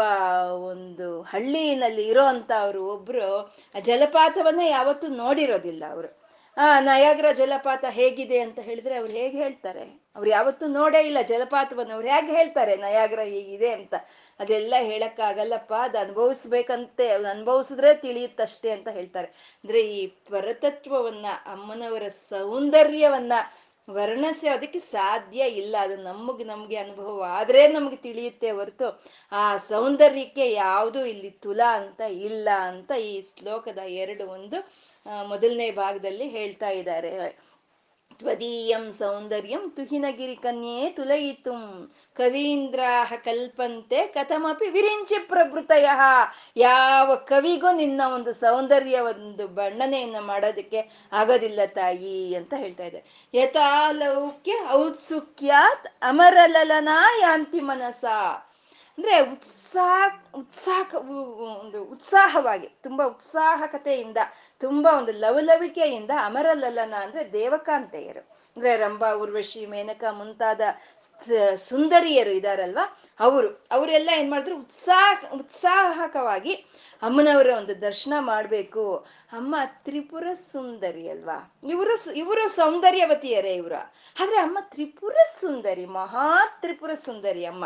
[0.54, 2.24] ಒಂದು ಹಳ್ಳಿನಲ್ಲಿ ಇರೋ
[2.60, 6.24] ಅವರು ಒಬ್ರು ಆ ಜಲಪಾತವನ್ನ ಯಾವತ್ತೂ ನೋಡಿರೋದಿಲ್ಲ ಅವರು.
[6.56, 10.02] ಆ ನಯಾಗ್ರ ಜಲಪಾತ ಹೇಗಿದೆ ಅಂತ ಹೇಳಿದ್ರೆ ಅವ್ರು ಹೇಗೆ ಹೇಳ್ತಾರೆ?
[10.16, 11.94] ಅವ್ರು ಯಾವತ್ತೂ ನೋಡೇ ಇಲ್ಲ ಜಲಪಾತವನ್ನು.
[11.94, 13.94] ಅವ್ರು ಹೇಗೆ ಹೇಳ್ತಾರೆ ನಯಾಗ್ರ ಹೀಗಿದೆ ಅಂತ?
[14.40, 19.28] ಅದೆಲ್ಲ ಹೇಳಕ್ಕಾಗಲ್ಲಪ್ಪ, ಅದು ಅನುಭವಿಸ್ಬೇಕಂತೆ ಅನುಭವಿಸಿದ್ರೆ ತಿಳಿಯುತ್ತಷ್ಟೇ ಅಂತ ಹೇಳ್ತಾರೆ.
[19.64, 23.32] ಅಂದ್ರೆ ಈ ಪರತತ್ವವನ್ನ, ಅಮ್ಮನವರ ಸೌಂದರ್ಯವನ್ನ
[23.88, 25.76] ವರ್ಣಿಸಿ ಅದಕ್ಕೆ ಸಾಧ್ಯ ಇಲ್ಲ.
[25.80, 28.86] ಅದು ನಮಗೆ ನಮಗೆ ಅನುಭವ ಆದ್ರೆ ನಮಗೆ ತಿಳಿಯುತ್ತೆ ಹೊರತು
[29.32, 34.58] ಆ ಸೌಂದರ್ಯಕ್ಕೆ ಯಾವುದು ಇಲ್ಲಿ ತುಲಾ ಅಂತ ಇಲ್ಲ ಅಂತ ಈ ಶ್ಲೋಕದ ಎರಡು ಒಂದು
[35.26, 37.12] ಮೊದಲನೇ ಭಾಗದಲ್ಲಿ ಹೇಳ್ತಾ ಇದ್ದಾರೆ.
[38.20, 41.62] ತ್ವದೀಯಂ ಸೌಂದರ್ಯಂ ತುಹಿನಗಿರಿ ಕನ್ಯೆ ತುಲಯಿತುಂ.
[42.18, 45.86] ಕವೀಂದ್ರಾಹ ಕಲ್ಪಂತೆ ಕಥಮಪಿ ವಿರಿಂಚಿ ಪ್ರಭೃತಯ.
[46.56, 50.82] ಯಾವ ಕವಿಗೂ ನಿನ್ನ ಒಂದು ಸೌಂದರ್ಯ, ಒಂದು ಬಣ್ಣನೆಯನ್ನು ಮಾಡೋದಕ್ಕೆ
[51.12, 53.02] ಆಗೋದಿಲ್ಲ ತಾಯಿ ಅಂತ ಹೇಳ್ತಾ ಇದೆ
[53.34, 58.04] ಯಥಾಲೌಕ್ಯ ಔತ್ಸುಕ್ಯಾತ್ ಅಮರಲಲನಾ ಯಾಂತಿ ಮನಸ.
[58.98, 60.94] ಅಂದ್ರೆ ಉತ್ಸಾಹ ಉತ್ಸಾಹ
[61.52, 64.18] ಒಂದು ಉತ್ಸಾಹವಾಗಿ, ತುಂಬಾ ಉತ್ಸಾಹಕತೆಯಿಂದ
[64.60, 70.60] ತುಂಬಾ ಒಂದು ಲವಲವಿಕೆಯಿಂದ ಅಮರಲಲನ ಅಂದ್ರೆ ದೇವಕಾಂತೆಯರು ಅಂದ್ರೆ ರಂಭಾ, ಉರ್ವಶಿ, ಮೇನಕ ಮುಂತಾದ
[71.56, 72.98] ಸುಂದರಿಯರು ಇದಾರಲ್ವಾ?
[73.20, 74.56] ಅವರು, ಅವರೆಲ್ಲ ಏನ್ ಮಾಡಿದ್ರು?
[74.56, 76.64] ಉತ್ಸಾಹ, ಉತ್ಸಾಹಕವಾಗಿ
[77.04, 79.06] ಅಮ್ಮನವರ ಒಂದು ದರ್ಶನ ಮಾಡ್ಬೇಕು.
[79.32, 81.54] ಅಮ್ಮ ತ್ರಿಪುರ ಸುಂದರಿ ಅಲ್ವಾ?
[81.68, 83.92] ಇವರು ಇವರು ಸೌಂದರ್ಯವತಿಯರೇ ಇವರು.
[84.22, 87.64] ಆದ್ರೆ ಅಮ್ಮ ತ್ರಿಪುರ ಸುಂದರಿ, ಮಹಾ ತ್ರಿಪುರ ಸುಂದರಿ ಅಮ್ಮ.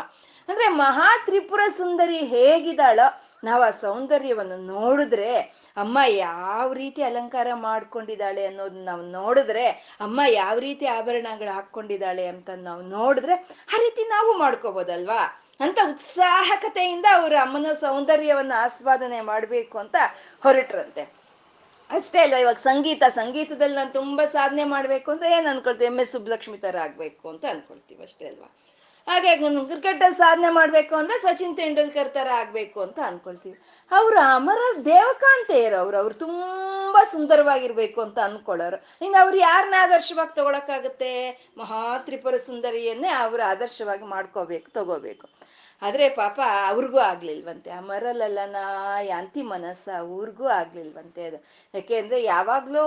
[0.49, 5.39] ಅಂದ್ರೆ ಮಹಾ ತ್ರಿಪುರ ಸುಂದರಿ ಹೇಗಿದ್ದಾಳೋ ನಾವು ಆ ಸೌಂದರ್ಯವನ್ನು ನೋಡಿದ್ರೆ,
[5.77, 9.67] ಅಮ್ಮ ಯಾವ ರೀತಿ ಅಲಂಕಾರ ಮಾಡ್ಕೊಂಡಿದ್ದಾಳೆ ಅನ್ನೋದನ್ನ ನಾವು ನೋಡಿದ್ರೆ,
[9.99, 13.33] ಅಮ್ಮ ಯಾವ ರೀತಿ ಆಭರಣಗಳು ಹಾಕ್ಕೊಂಡಿದ್ದಾಳೆ ಅಂತ ನಾವು ನೋಡಿದ್ರೆ,
[13.75, 15.45] ಆ ರೀತಿ ನಾವು ಮಾಡ್ಕೋಬೋದಲ್ವಾ?
[15.59, 19.95] ಅಂತ ಉತ್ಸಾಹಕತೆಯಿಂದ ಅವರು ಅಮ್ಮನ ಸೌಂದರ್ಯವನ್ನು ಆಸ್ವಾದನೆ ಮಾಡಬೇಕು ಅಂತ
[20.43, 21.03] ಹೊರಟ್ರಂತೆ.
[21.89, 25.85] ಅಷ್ಟೇ ಅಲ್ವಾ, ಇವಾಗ ಸಂಗೀತ, ಸಂಗೀತದಲ್ಲಿ ನಾನು ತುಂಬ ಸಾಧನೆ ಮಾಡಬೇಕು ಅಂದ್ರೆ ಏನು ಅನ್ಕೊಳ್ತೀವಿ?
[25.85, 28.49] ಎಂ ಎಸ್ ಸುಬ್ಬಲಕ್ಷ್ಮಿ ಥರ ಆಗಬೇಕು ಅಂತ ಅನ್ಕೊಳ್ತೀವಿ ಅಷ್ಟೇ ಅಲ್ವಾ?
[29.07, 29.31] ಹಾಗೆ
[29.69, 33.57] ಕ್ರಿಕೆಟಲ್ಲಿ ಸಾಧನೆ ಮಾಡಬೇಕು ಅಂದರೆ ಸಚಿನ್ ತೆಂಡೂಲ್ಕರ್ ಥರ ಆಗಬೇಕು ಅಂತ ಅನ್ಕೊಳ್ತೀವಿ.
[33.91, 36.49] ಅವರು ಅಮರ ದೇವಕಾಂತೆಯರು ಅವ್ರು ಅವ್ರು ತುಂಬಾ
[37.11, 38.77] ಸುಂದರವಾಗಿರ್ಬೇಕು ಅಂತ ಅನ್ಕೊಳ್ಳೋರು.
[39.01, 45.27] ಇನ್ನು ಅವ್ರು ಯಾರನ್ನ ಆದರ್ಶವಾಗಿ ತಗೊಳಕಾಗತ್ತೆ ಮಹಾ ತ್ರಿಪುರ ಸುಂದರಿಯನ್ನೇ ಅವರು ಆದರ್ಶವಾಗಿ ಮಾಡ್ಕೋಬೇಕು, ತಗೋಬೇಕು.
[45.81, 47.69] ಆದ್ರೆ ಪಾಪ ಅವ್ರಿಗೂ ಆಗ್ಲಿಲ್ವಂತೆ.
[47.69, 48.55] ಅಮರಲಲ್ಲನ
[49.01, 51.43] ಯಾಂತಿ ಮನಸ್ಸ, ಅವ್ರಿಗೂ ಆಗ್ಲಿಲ್ವಂತೆ ಅದು.
[51.73, 52.83] ಯಾಕೆಂದ್ರೆ ಯಾವಾಗ್ಲೋ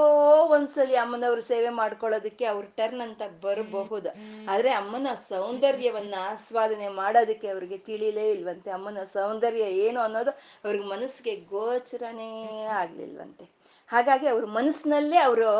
[0.46, 4.08] ಒಂದ್ಸಲಿ ಅಮ್ಮನವ್ರ ಸೇವೆ ಮಾಡ್ಕೊಳ್ಳೋದಕ್ಕೆ ಅವ್ರ ಟರ್ನ್ ಅಂತ ಬರಬಹುದು.
[4.48, 8.70] ಆದ್ರೆ ಅಮ್ಮನ ಸೌಂದರ್ಯವನ್ನ ಆಸ್ವಾದನೆ ಮಾಡೋದಕ್ಕೆ ಅವ್ರಿಗೆ ತಿಳಿಲೇ ಇಲ್ವಂತೆ.
[8.70, 10.30] ಅಮ್ಮನ ಸೌಂದರ್ಯ ಏನು ಅನ್ನೋದು
[10.64, 13.61] ಅವ್ರಿಗೆ ಮನಸ್ಸಿಗೆ ಗೋಚರನೇ ಆಗ್ಲಿಲ್ವಂತೆ.
[13.92, 15.50] ಹಾಗಾಗಿ ಅವ್ರ ಮನಸ್ಸಿನಲ್ಲೇ ಅವರು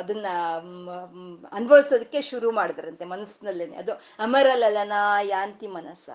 [0.00, 0.26] ಅದನ್ನ
[1.52, 3.76] ಅನುಭವಿಸೋದಕ್ಕೆ ಶುರು ಮಾಡಿದ್ರಂತೆ ಮನಸ್ಸಿನಲ್ಲೇನೆ.
[3.76, 4.92] ಅದು ಅಮರಲಲನ
[5.34, 6.08] ಯಾಂತಿ ಮನಸ್ಸ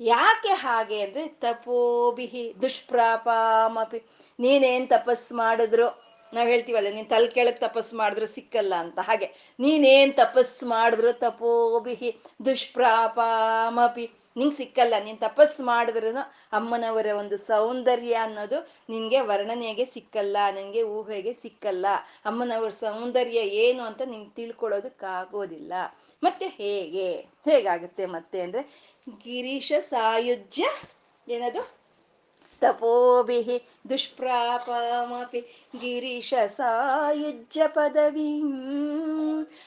[0.00, 4.00] ಯಾಕೆ ಹಾಗೆ ಅಂದ್ರೆ ತಪೋಬಿಹಿ ದುಷ್ಪ್ರಾಪಾಮಪಿ.
[4.38, 5.86] ನೀನೇನ್ ತಪಸ್ ಮಾಡಿದ್ರು,
[6.34, 8.98] ನಾವ್ ಹೇಳ್ತೀವಲ್ಲ, ನೀನ್ ತಲೆ ಕೆಳಗ್ ತಪಸ್ ಮಾಡಿದ್ರು ಸಿಕ್ಕಲ್ಲ ಅಂತ.
[9.08, 9.26] ಹಾಗೆ,
[9.60, 12.10] ನೀನೇನ್ ತಪಸ್ ಮಾಡಿದ್ರು ತಪೋಬಿಹಿ
[12.44, 14.06] ದುಷ್ಪ್ರಾಪಾಮಪಿ.
[14.36, 16.10] ನಿಂಗೆ ಸಿಕ್ಕಲ್ಲ, ನೀನ್ ತಪಸ್ಸು ಮಾಡಿದ್ರು
[16.58, 18.58] ಅಮ್ಮನವರ ಒಂದು ಸೌಂದರ್ಯ ಅನ್ನೋದು
[18.90, 21.86] ನಿನ್ಗೆ ವರ್ಣನೆಗೆ ಸಿಕ್ಕಲ್ಲ, ನಿನ್ಗೆ ಊಹೆಗೆ ಸಿಕ್ಕಲ್ಲ.
[22.24, 25.72] ಅಮ್ಮನವರ ಸೌಂದರ್ಯ ಏನು ಅಂತ ನಿಂಗೆ ತಿಳ್ಕೊಳ್ಳೋದಕ್ಕಾಗೋದಿಲ್ಲ.
[26.22, 27.08] ಮತ್ತೆ ಹೇಗೆ?
[27.44, 28.62] ಹೇಗಾಗುತ್ತೆ ಮತ್ತೆ ಅಂದ್ರೆ
[29.24, 30.64] ಗಿರೀಶ ಸಾಯುಜ್ಯ
[31.26, 31.62] ಏನದು?
[32.62, 33.56] ತಪೋಭಿಹಿ
[33.90, 35.40] ದುಷ್ಪ್ರಾಪಿ
[35.80, 38.30] ಗಿರೀಶ ಸಾಯುಜ್ಯ ಪದವಿ.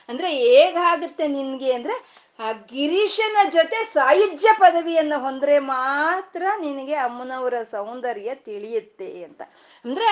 [0.09, 1.95] ಅಂದ್ರೆ ಹೇಗಾಗುತ್ತೆ ನಿನ್ಗೆ ಅಂದ್ರೆ
[2.39, 9.41] ಆ ಗಿರೀಶನ ಜೊತೆ ಸಾಯುಜ್ಯ ಪದವಿಯನ್ನು ಹೊಂದ್ರೆ ಮಾತ್ರ ನಿನಗೆ ಅಮ್ಮನವರ ಸೌಂದರ್ಯ ತಿಳಿಯುತ್ತೆ ಅಂತ.
[9.85, 10.05] ಅಂದ್ರೆ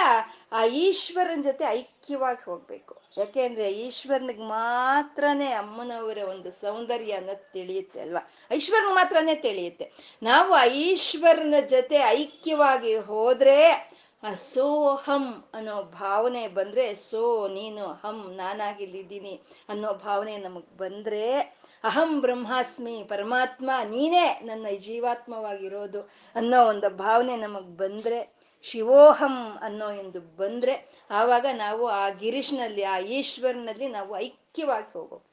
[0.51, 2.97] ಆ ಈಶ್ವರನ ಜೊತೆ ಐಕ್ಯವಾಗಿ ಹೋಗ್ಬೇಕು.
[3.17, 8.31] ಯಾಕೆಂದ್ರೆ ಈಶ್ವರನಿಗೆ ಮಾತ್ರನೇ ಅಮ್ಮನವರ ಒಂದು ಸೌಂದರ್ಯ ಅನ್ನೋದು ತಿಳಿಯುತ್ತೆ ಅಲ್ವಾ?
[8.55, 9.91] ಈಶ್ವರನಿಗೆ ಮಾತ್ರನೇ ತಿಳಿಯುತ್ತೆ.
[10.23, 19.41] ನಾವು ಆ ಈಶ್ವರನ ಜೊತೆ ಐಕ್ಯವಾಗಿ ಹೋದ್ರೆ ಆ ಸೋಹಂ ಅನ್ನೋ ಭಾವನೆ ಬಂದ್ರೆ, ಸೋ ನೀನು ಹಂ, ನಾನಾಗಿಲ್ಲಿದ್ದೀನಿ
[19.69, 21.39] ಅನ್ನೋ ಭಾವನೆ ನಮಗ್ ಬಂದ್ರೆ,
[21.83, 26.01] ಅಹಂ ಬ್ರಹ್ಮಾಸ್ಮಿ, ಪರಮಾತ್ಮ ನೀನೇ ನನ್ನ ಜೀವಾತ್ಮವಾಗಿರೋದು
[26.35, 33.87] ಅನ್ನೋ ಒಂದು ಭಾವನೆ ನಮಗ್ ಬಂದ್ರೆ, ಶಿವೋಹಂ ಅನ್ನೋ ಎಂದು ಬಂದ್ರೆ, ಆವಾಗ ನಾವು ಆ ಗಿರೀಶ್ನಲ್ಲಿ, ಆ ಈಶ್ವರನಲ್ಲಿ
[33.87, 35.26] ನಾವು ಐಕ್ಯವಾಗಿ ಹೋಗೋಗ್ತೀವಿ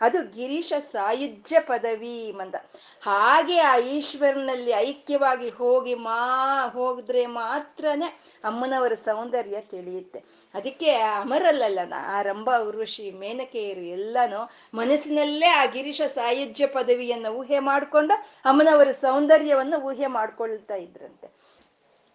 [0.00, 2.54] ಅದು ಗಿರೀಶ ಸಾಯುಜ್ಯ ಪದವಿ ಮಂದ.
[3.02, 10.24] ಹಾಗೆ ಆ ಈಶ್ವರನಲ್ಲಿ ಐಕ್ಯವಾಗಿ ಹೋಗಿ ಮಾ ಹೋಗಿದ್ರೆ ಮಾತ್ರನೇ ಅಮ್ಮನವರ ಸೌಂದರ್ಯ ತಿಳಿಯುತ್ತೆ.
[10.54, 18.14] ಅದಕ್ಕೆ ಅಮರಲ್ಲಲ್ಲ ಆ ರಂಭ ಋಷಿ ಮೇನಕೆಯರು ಎಲ್ಲನೂ ಮನಸ್ಸಿನಲ್ಲೇ ಆ ಗಿರೀಶ ಸಾಯುಜ್ಯ ಪದವಿಯನ್ನು ಊಹೆ ಮಾಡಿಕೊಂಡು
[18.44, 21.28] ಅಮ್ಮನವರ ಸೌಂದರ್ಯವನ್ನು ಊಹೆ ಮಾಡ್ಕೊಳ್ತಾ ಇದ್ರಂತೆ.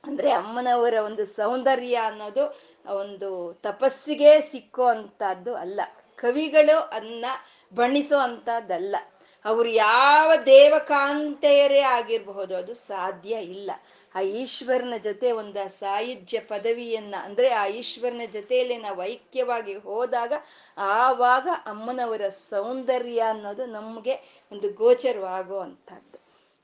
[0.04, 2.60] ಅಂದ್ರೆ ಅಮ್ಮನವರ ಒಂದು ಸೌಂದರ್ಯ ಅನ್ನೋದು
[2.96, 5.82] ಒಂದು ತಪಸ್ಸಿಗೆ ಸಿಕ್ಕೋ ಅಂತದ್ದು ಅಲ್ಲ.
[6.16, 7.26] ಕವಿಗಳು ಅನ್ನ
[7.74, 8.96] ಬಣ್ಣಿಸೋ ಅಂತದ್ದಲ್ಲ
[9.46, 13.72] ಅವ್ರು ಯಾವ ದೇವಕಾಂತೆಯರೇ ಆಗಿರಬಹುದು, ಅದು ಸಾಧ್ಯ ಇಲ್ಲ.
[14.16, 20.34] ಆ ಈಶ್ವರನ ಜೊತೆ ಒಂದು ಸಾಯುಜ್ಯ ಪದವಿಯನ್ನ, ಅಂದ್ರೆ ಆ ಈಶ್ವರನ ಜೊತೆಯಲ್ಲಿ ನಾವು ಐಕ್ಯವಾಗಿ ಹೋದಾಗ
[20.78, 26.20] ಆವಾಗ ಅಮ್ಮನವರ ಸೌಂದರ್ಯ ಅನ್ನೋದು ನಮಗೆ ಒಂದು ಗೋಚರವಾಗೋ ಅಂಥದ್ದು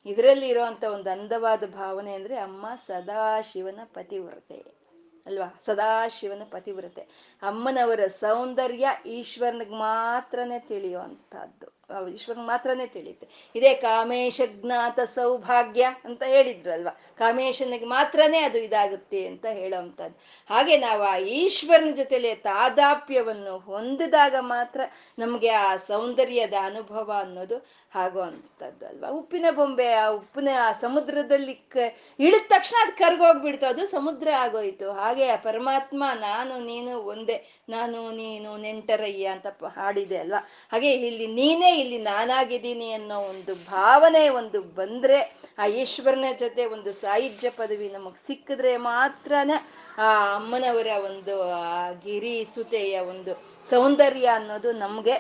[0.06, 4.85] ಇದರಲ್ಲಿ ಇರುವಂತ ಒಂದು ಅಂದವಾದ ಭಾವನೆ ಅಂದ್ರೆ ಅಮ್ಮ ಸದಾಶಿವನ ಪತಿವ್ರತೆ.
[5.26, 5.60] ಅಲ್ವಾ?
[5.66, 7.02] ಸದಾಶಿವನ ಪತಿವ್ರತೆ.
[7.42, 11.75] ಅಮ್ಮನವರ ಸೌಂದರ್ಯ ಈಶ್ವರನಿಗೆ ಮಾತ್ರನೇ ತಿಳಿಯುವಂತಹದ್ದು
[12.14, 13.28] ಈಶ್ವರನಿಗೆ ಮಾತ್ರನೇ ತಿಳಿಯುತ್ತೆ.
[13.56, 20.18] ಇದೇ ಕಾಮೇಶ ಜ್ಞಾತ ಸೌಭಾಗ್ಯ ಅಂತ ಹೇಳಿದ್ರು ಅಲ್ವಾ ಕಾಮೇಶನಿಗೆ ಮಾತ್ರನೇ ಅದು ಇದಾಗುತ್ತೆ ಅಂತ ಹೇಳೋವಂಥದ್ದು.
[20.50, 24.82] ಹಾಗೆ ನಾವು ಆ ಈಶ್ವರನ ಜೊತೆಲೆ ತಾದಾಪ್ಯವನ್ನು ಹೊಂದಿದಾಗ ಮಾತ್ರ
[25.20, 31.78] ನಮಗೆ ಆ ಸೌಂದರ್ಯದ ಅನುಭವ ಅನ್ನೋದು ಅಂಥದ್ದು ಅಲ್ವಾ ಉಪ್ಪಿನ ಬೊಂಬೆ, ಆ ಉಪ್ಪಿನ ಆ ಸಮುದ್ರದಲ್ಲಿ ಕ,
[32.20, 34.92] ಇಳಿದ ತಕ್ಷಣ ಅದು ಕರ್ಗೋಗ್ಬಿಡ್ತು, ಅದು ಸಮುದ್ರ ಆಗೋಯ್ತು.
[34.92, 40.50] ಹಾಗೆ ಆ ಪರಮಾತ್ಮ, ನಾನು, ನೀನು ಒಂದೇ, ನಾನು, ನೀನು, ನೆಂಟರಯ್ಯ ಅಂತ ಹಾಡಿದೆ ಅಲ್ವಾ?
[40.72, 45.18] ಹಾಗೆ ಇಲ್ಲಿ ನೀನೇ ಇಲ್ಲಿ ನಾನಾಗಿದ್ದೀನಿ ಅನ್ನೋ ಒಂದು ಭಾವನೆ ಒಂದು ಬಂದ್ರೆ
[45.60, 49.58] ಆ ಈಶ್ವರನ ಜೊತೆ ಒಂದು ಸಾಹಿತ್ಯ ಪದವಿ ನಮಗ್ ಸಿಕ್ಕಿದ್ರೆ ಮಾತ್ರನೇ
[50.00, 53.34] ಆ ಅಮ್ಮನವರ ಒಂದು, ಆ ಗಿರಿ ಸುತೆಯ ಒಂದು
[53.70, 55.16] ಸೌಂದರ್ಯ ಅನ್ನೋದು ನಮ್ಗೆ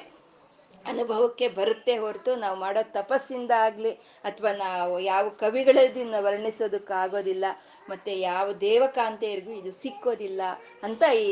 [0.86, 3.92] ಅನುಭವಕ್ಕೆ ಬರುತ್ತೆ ಹೊರತು ನಾವು ಮಾಡೋ ತಪಸ್ಸಿಂದ ಆಗ್ಲಿ
[4.24, 7.46] ಅಥವಾ ನಾವು ಯಾವ ಕವಿಗಳದಿಂದ ವರ್ಣಿಸೋದಕ್ಕಾಗೋದಿಲ್ಲ
[7.90, 10.42] ಮತ್ತೆ ಯಾವ ದೇವಕಾಂತೆಯರಿಗೂ ಇದು ಸಿಕ್ಕೋದಿಲ್ಲ
[10.84, 11.32] ಅಂತ ಈ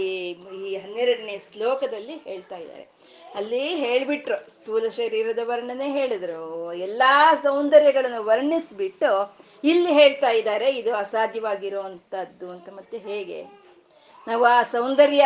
[0.63, 2.85] ಈ ಹನ್ನೆರಡನೇ ಶ್ಲೋಕದಲ್ಲಿ ಹೇಳ್ತಾ ಇದ್ದಾರೆ.
[3.35, 4.49] ಅಲ್ಲಿ ಹೇಳ್ಬಿಟ್ರು.
[4.49, 6.73] ಸ್ಥೂಲ ಶರೀರದ ವರ್ಣನೆ ಹೇಳಿದ್ರು.
[6.73, 12.69] ಎಲ್ಲಾ ಸೌಂದರ್ಯಗಳನ್ನು ವರ್ಣಿಸ್ಬಿಟ್ಟು ಇಲ್ಲಿ ಹೇಳ್ತಾ ಇದ್ದಾರೆ, ಇದು ಅಸಾಧ್ಯವಾಗಿರುವಂತದ್ದು ಅಂತ.
[12.69, 13.63] ಮತ್ತೆ ಹೇಗೆ?
[14.27, 15.21] ನಾವು ಆ ಸೌಂದರ್ಯ,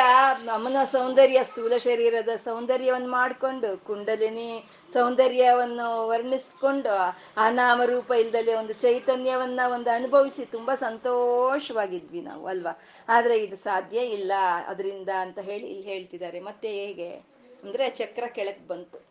[0.54, 6.96] ಅಮ್ಮನ ಸೌಂದರ್ಯ, ಸ್ಥೂಲ ಶರೀರದ ಸೌಂದರ್ಯವನ್ನು ಮಾಡಿಕೊಂಡು, ಕುಂಡಲಿನಿ ಸೌಂದರ್ಯವನ್ನು ವರ್ಣಿಸ್ಕೊಂಡು,
[7.38, 12.80] ಆ ನಾಮರೂಪ ಇಲ್ದಲೆ ಒಂದು ಚೈತನ್ಯವನ್ನ ಒಂದು ಅನುಭವಿಸಿ ತುಂಬಾ ಸಂತೋಷವಾಗಿದ್ವಿ ನಾವು, ಅಲ್ವಾ?
[13.08, 14.32] ಆದರೆ ಇದು ಸಾಧ್ಯ ಇಲ್ಲ,
[14.68, 16.40] ಅದರಿಂದ ಅಂತ ಹೇಳಿ ಇಲ್ಲಿ ಹೇಳ್ತಿದ್ದಾರೆ.
[16.40, 17.37] ಮತ್ತೆ ಹೇಗೆ?
[17.64, 19.08] ಅಂದ್ರೆ ಚಕ್ರ ಕೆಳಕ್ ಬಂತು.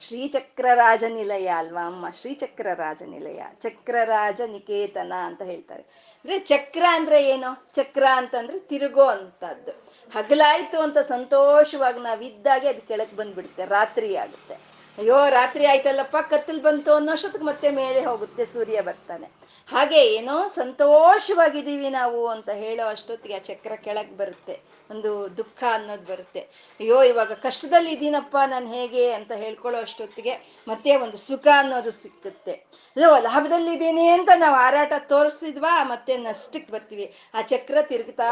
[0.00, 2.10] ಶ್ರೀಚಕ್ರರಾಜ ನಿಲಯ ಅಲ್ವಾ ಅಮ್ಮ?
[2.10, 5.82] ಶ್ರೀಚಕ್ರರಾಜ ನಿಲಯ ಚಕ್ರರಾಜ ನಿಕೇತನ ಅಂತ ಹೇಳ್ತಾರೆ.
[5.82, 7.66] ಅಂದ್ರೆ ಚಕ್ರ ಅಂದ್ರೆ ಏನು?
[7.74, 9.70] ಚಕ್ರ ಅಂತಂದ್ರೆ ತಿರುಗೋ ಅಂತದ್ದು.
[10.12, 14.65] ಹಗಲಾಯ್ತು ಅಂತ ಸಂತೋಷವಾಗಿ ನಾವಿದ್ದಾಗೆ ಅದು ಕೆಳಕ್ ಬಂದ್ಬಿಡುತ್ತೆ, ರಾತ್ರಿ ಆಗುತ್ತೆ.
[14.98, 19.26] ಅಯ್ಯೋ, ರಾತ್ರಿ ಆಯ್ತಲ್ಲಪ್ಪ, ಕತ್ತಲ್ ಬಂತು ಅನ್ನೋಷ್ಟೊತ್ತಿಗೆ ಮತ್ತೆ ಮೇಲೆ ಹೋಗುತ್ತೆ, ಸೂರ್ಯ ಬರ್ತಾನೆ.
[19.68, 24.76] ಹಾಗೆ ಏನೋ ಸಂತೋಷವಾಗಿದ್ದೀವಿ ನಾವು ಅಂತ ಹೇಳೋ ಅಷ್ಟೊತ್ತಿಗೆ ಆ ಚಕ್ರ ಕೆಳಗೆ ಬರುತ್ತೆ.
[24.90, 26.40] ಒಂದು ದುಃಖ ಅನ್ನೋದು ಬರುತ್ತೆ.
[26.80, 30.34] ಅಯ್ಯೋ, ಇವಾಗ ಕಷ್ಟದಲ್ಲಿ ಇದ್ದೀನಪ್ಪ ನಾನು ಹೇಗೆ ಅಂತ ಹೇಳ್ಕೊಳ್ಳೋ ಅಷ್ಟೊತ್ತಿಗೆ
[30.68, 32.52] ಮತ್ತೆ ಒಂದು ಸುಖ ಅನ್ನೋದು ಸಿಕ್ಕುತ್ತೆ.
[32.96, 35.84] ಅಯ್ಯೋ ಲಾಭದಲ್ಲಿದ್ದೀನಿ ಅಂತ ನಾವು ಹಾರಾಟ ತೋರಿಸಿದ್ವಾ?
[35.84, 37.14] ಮತ್ತೆ ನಷ್ಟಕ್ಕೆ ಬರ್ತೀವಿ.
[37.34, 38.30] ಆ ಚಕ್ರ ತಿರುಗ್ತಾ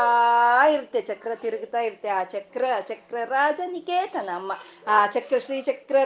[0.67, 2.09] ಇರುತ್ತೆ, ಚಕ್ರ ತಿರುಗ್ತಾ ಇರುತ್ತೆ.
[2.09, 4.53] ಆ ಚಕ್ರ ಚಕ್ರ ರಾಜನಿಕೇತನ ಅಮ್ಮ.
[4.89, 5.97] ಆ ಚಕ್ರ, ಶ್ರೀ ಚಕ್ರ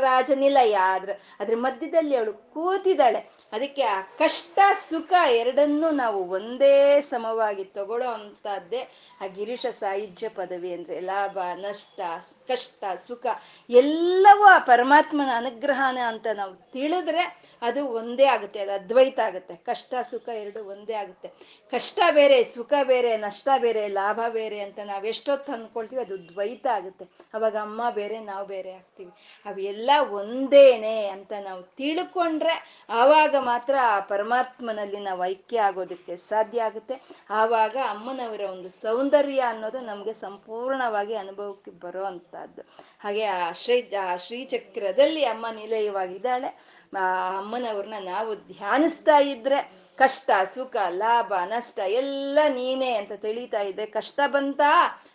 [0.49, 3.21] ನಿಲಯ ಅದ್ರ ಅದ್ರ ಮಧ್ಯದಲ್ಲಿ ಅವಳು ಕೂತಿದ್ದಾಳೆ.
[3.53, 8.81] ಅದಕ್ಕೆ ಆ ಕಷ್ಟ, ಸುಖ ಎರಡನ್ನೂ ನಾವು ಒಂದೇ ಸಮವಾಗಿ ತಗೊಳ್ಳೋ ಅಂಥದ್ದೇ
[9.21, 12.01] ಆ ಗಿರೀಶ ಸಾಹಿತ್ಯ ಪದವಿ ಅಂದ್ರೆ ಲಾಭ, ನಷ್ಟ,
[12.49, 13.27] ಕಷ್ಟ, ಸುಖ
[13.71, 17.25] ಎಲ್ಲವೂ ಆ ಪರಮಾತ್ಮನ ಅನುಗ್ರಹನ ಅಂತ ನಾವು ತಿಳಿದ್ರೆ
[17.63, 19.55] ಅದು ಒಂದೇ ಆಗುತ್ತೆ, ಅದು ಅದ್ವೈತ ಆಗುತ್ತೆ.
[19.57, 21.29] ಕಷ್ಟ, ಸುಖ ಎರಡು ಒಂದೇ ಆಗುತ್ತೆ.
[21.71, 27.05] ಕಷ್ಟ ಬೇರೆ, ಸುಖ ಬೇರೆ, ನಷ್ಟ ಬೇರೆ, ಲಾಭ ಬೇರೆ ಅಂತ ನಾವು ಎಷ್ಟೊತ್ತು ಅಂದ್ಕೊಳ್ತೀವಿ ಅದು ದ್ವೈತ ಆಗುತ್ತೆ.
[27.35, 29.11] ಅವಾಗ ಅಮ್ಮ ಬೇರೆ, ನಾವು ಬೇರೆ ಆಗ್ತೀವಿ.
[29.47, 37.01] ಅವೆಲ್ಲ ಒಂದೇನೆ ಅಂತ ನಾವು ತಿಳ್ಕೊಂಡ್ರೆ ಆವಾಗ ಮಾತ್ರ ಆ ಪರಮಾತ್ಮನಲ್ಲಿ ನಾವು ಐಕ್ಯ ಆಗೋದಕ್ಕೆ ಸಾಧ್ಯ ಆಗುತ್ತೆ.
[37.31, 42.63] ಆವಾಗ ಅಮ್ಮನವರ ಒಂದು ಸೌಂದರ್ಯ ಅನ್ನೋದು ನಮಗೆ ಸಂಪೂರ್ಣವಾಗಿ ಅನುಭವಕ್ಕೆ ಬರೋ ಅಂಥದ್ದು.
[43.01, 46.78] ಹಾಗೆ ಆ ಶ್ರೀ, ಆ ಶ್ರೀಚಕ್ರದಲ್ಲಿ ಅಮ್ಮ ನಿಲಯವಾಗಿದ್ದಾಳೆ.
[46.97, 54.61] ಅಮ್ಮನವ್ರನ್ನ ನಾವು ಧ್ಯಾನಿಸ್ತಾ ಇದ್ರೆ ಕಷ್ಟ, ಸುಖ, ಲಾಭ, ನಷ್ಟ ಎಲ್ಲ ನೀನೇ ಅಂತ ತಿಳಿತಾ ಇದ್ರೆ ಕಷ್ಟ ಬಂತ?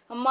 [0.09, 0.29] ಅಮ್ಮ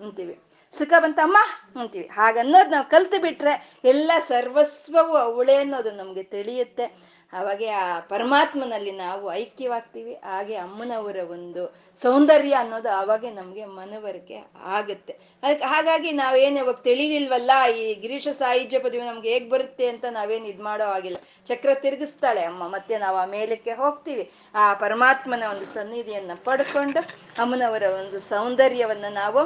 [0.00, 0.38] ಅಂತೀವಿ.
[0.78, 1.36] ಸುಖ ಬಂತ ಅಮ್ಮ
[1.80, 2.06] ಅಂತೀವಿ.
[2.06, 7.15] ಹಾಗನ್ನೋದು ನಾವು ಕಲ್ತು ಬಿಟ್ರೆ ಎಲ್ಲ ಸರ್ವಸ್ವವು ಅವಳೇ ಅನ್ನೋದು ನಮಗೆ ತಿಳಿಯುತ್ತೆ.
[7.32, 10.12] ಅವಾಗೆ ಆ ಪರಮಾತ್ಮನಲ್ಲಿ ನಾವು ಐಕ್ಯವಾಗ್ತೀವಿ.
[10.30, 11.62] ಹಾಗೆ ಅಮ್ಮನವರ ಒಂದು
[12.02, 14.38] ಸೌಂದರ್ಯ ಅನ್ನೋದು ಆವಾಗೆ ನಮಗೆ ಮನವರಿಕೆ
[14.76, 15.14] ಆಗುತ್ತೆ.
[15.42, 17.50] ಅದಕ್ಕೆ ಹಾಗಾಗಿ ನಾವೇನು ಇವಾಗ ತಿಳಿಲಿಲ್ವಲ್ಲ,
[17.80, 21.18] ಈ ಗಿರೀಶ ಸಾಹಿತ್ಯ ಪದವಿ ನಮ್ಗೆ ಹೇಗ್ ಬರುತ್ತೆ ಅಂತ ನಾವೇನು ಇದು ಮಾಡೋ ಆಗಿಲ್ಲ
[21.50, 24.26] ಚಕ್ರ ತಿರುಗಿಸ್ತಾಳೆ ಅಮ್ಮ, ಮತ್ತೆ ನಾವು ಆ ಮೇಲಕ್ಕೆ ಹೋಗ್ತೀವಿ.
[24.54, 27.02] ಆ ಪರಮಾತ್ಮನ ಒಂದು ಸನ್ನಿಧಿಯನ್ನ ಪಡ್ಕೊಂಡು
[27.44, 29.42] ಅಮ್ಮನವರ ಒಂದು ಸೌಂದರ್ಯವನ್ನ ನಾವು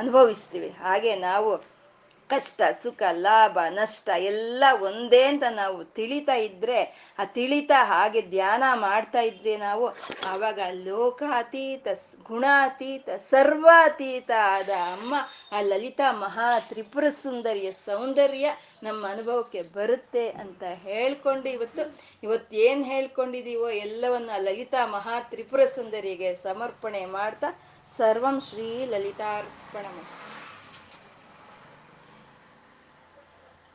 [0.00, 0.70] ಅನುಭವಿಸ್ತೀವಿ.
[0.84, 1.50] ಹಾಗೆ ನಾವು
[2.30, 6.78] ಕಷ್ಟ, ಸುಖ, ಲಾಭ, ನಷ್ಟ ಎಲ್ಲ ಒಂದೇ ಅಂತ ನಾವು ತಿಳಿತಾ ಇದ್ರೆ,
[7.18, 9.86] ಆ ತಿಳಿತಾ ಹಾಗೆ ಧ್ಯಾನ ಮಾಡ್ತಾ ಇದ್ರೆ ನಾವು
[10.26, 11.88] ಅವಾಗ ಲೋಕಾತೀತ,
[12.22, 15.14] ಗುಣಾತೀತ, ಸರ್ವಾತೀತ ಆದ ಅಮ್ಮ,
[15.52, 18.46] ಆ ಲಲಿತಾ ಮಹಾ ತ್ರಿಪುರ ಸುಂದರಿಯ ಸೌಂದರ್ಯ
[18.82, 21.84] ನಮ್ಮ ಅನುಭವಕ್ಕೆ ಬರುತ್ತೆ ಅಂತ ಹೇಳ್ಕೊಂಡು ಇವತ್ತು
[22.22, 27.50] ಇವತ್ತು ಏನು ಹೇಳ್ಕೊಂಡಿದೀವೋ ಎಲ್ಲವನ್ನು ಲಲಿತಾ ಮಹಾ ತ್ರಿಪುರ ಸುಂದರಿಗೆ ಸಮರ್ಪಣೆ ಮಾಡ್ತಾ
[27.90, 29.84] ಸರ್ವಂ ಶ್ರೀ ಲಲಿತಾರ್ಪಣ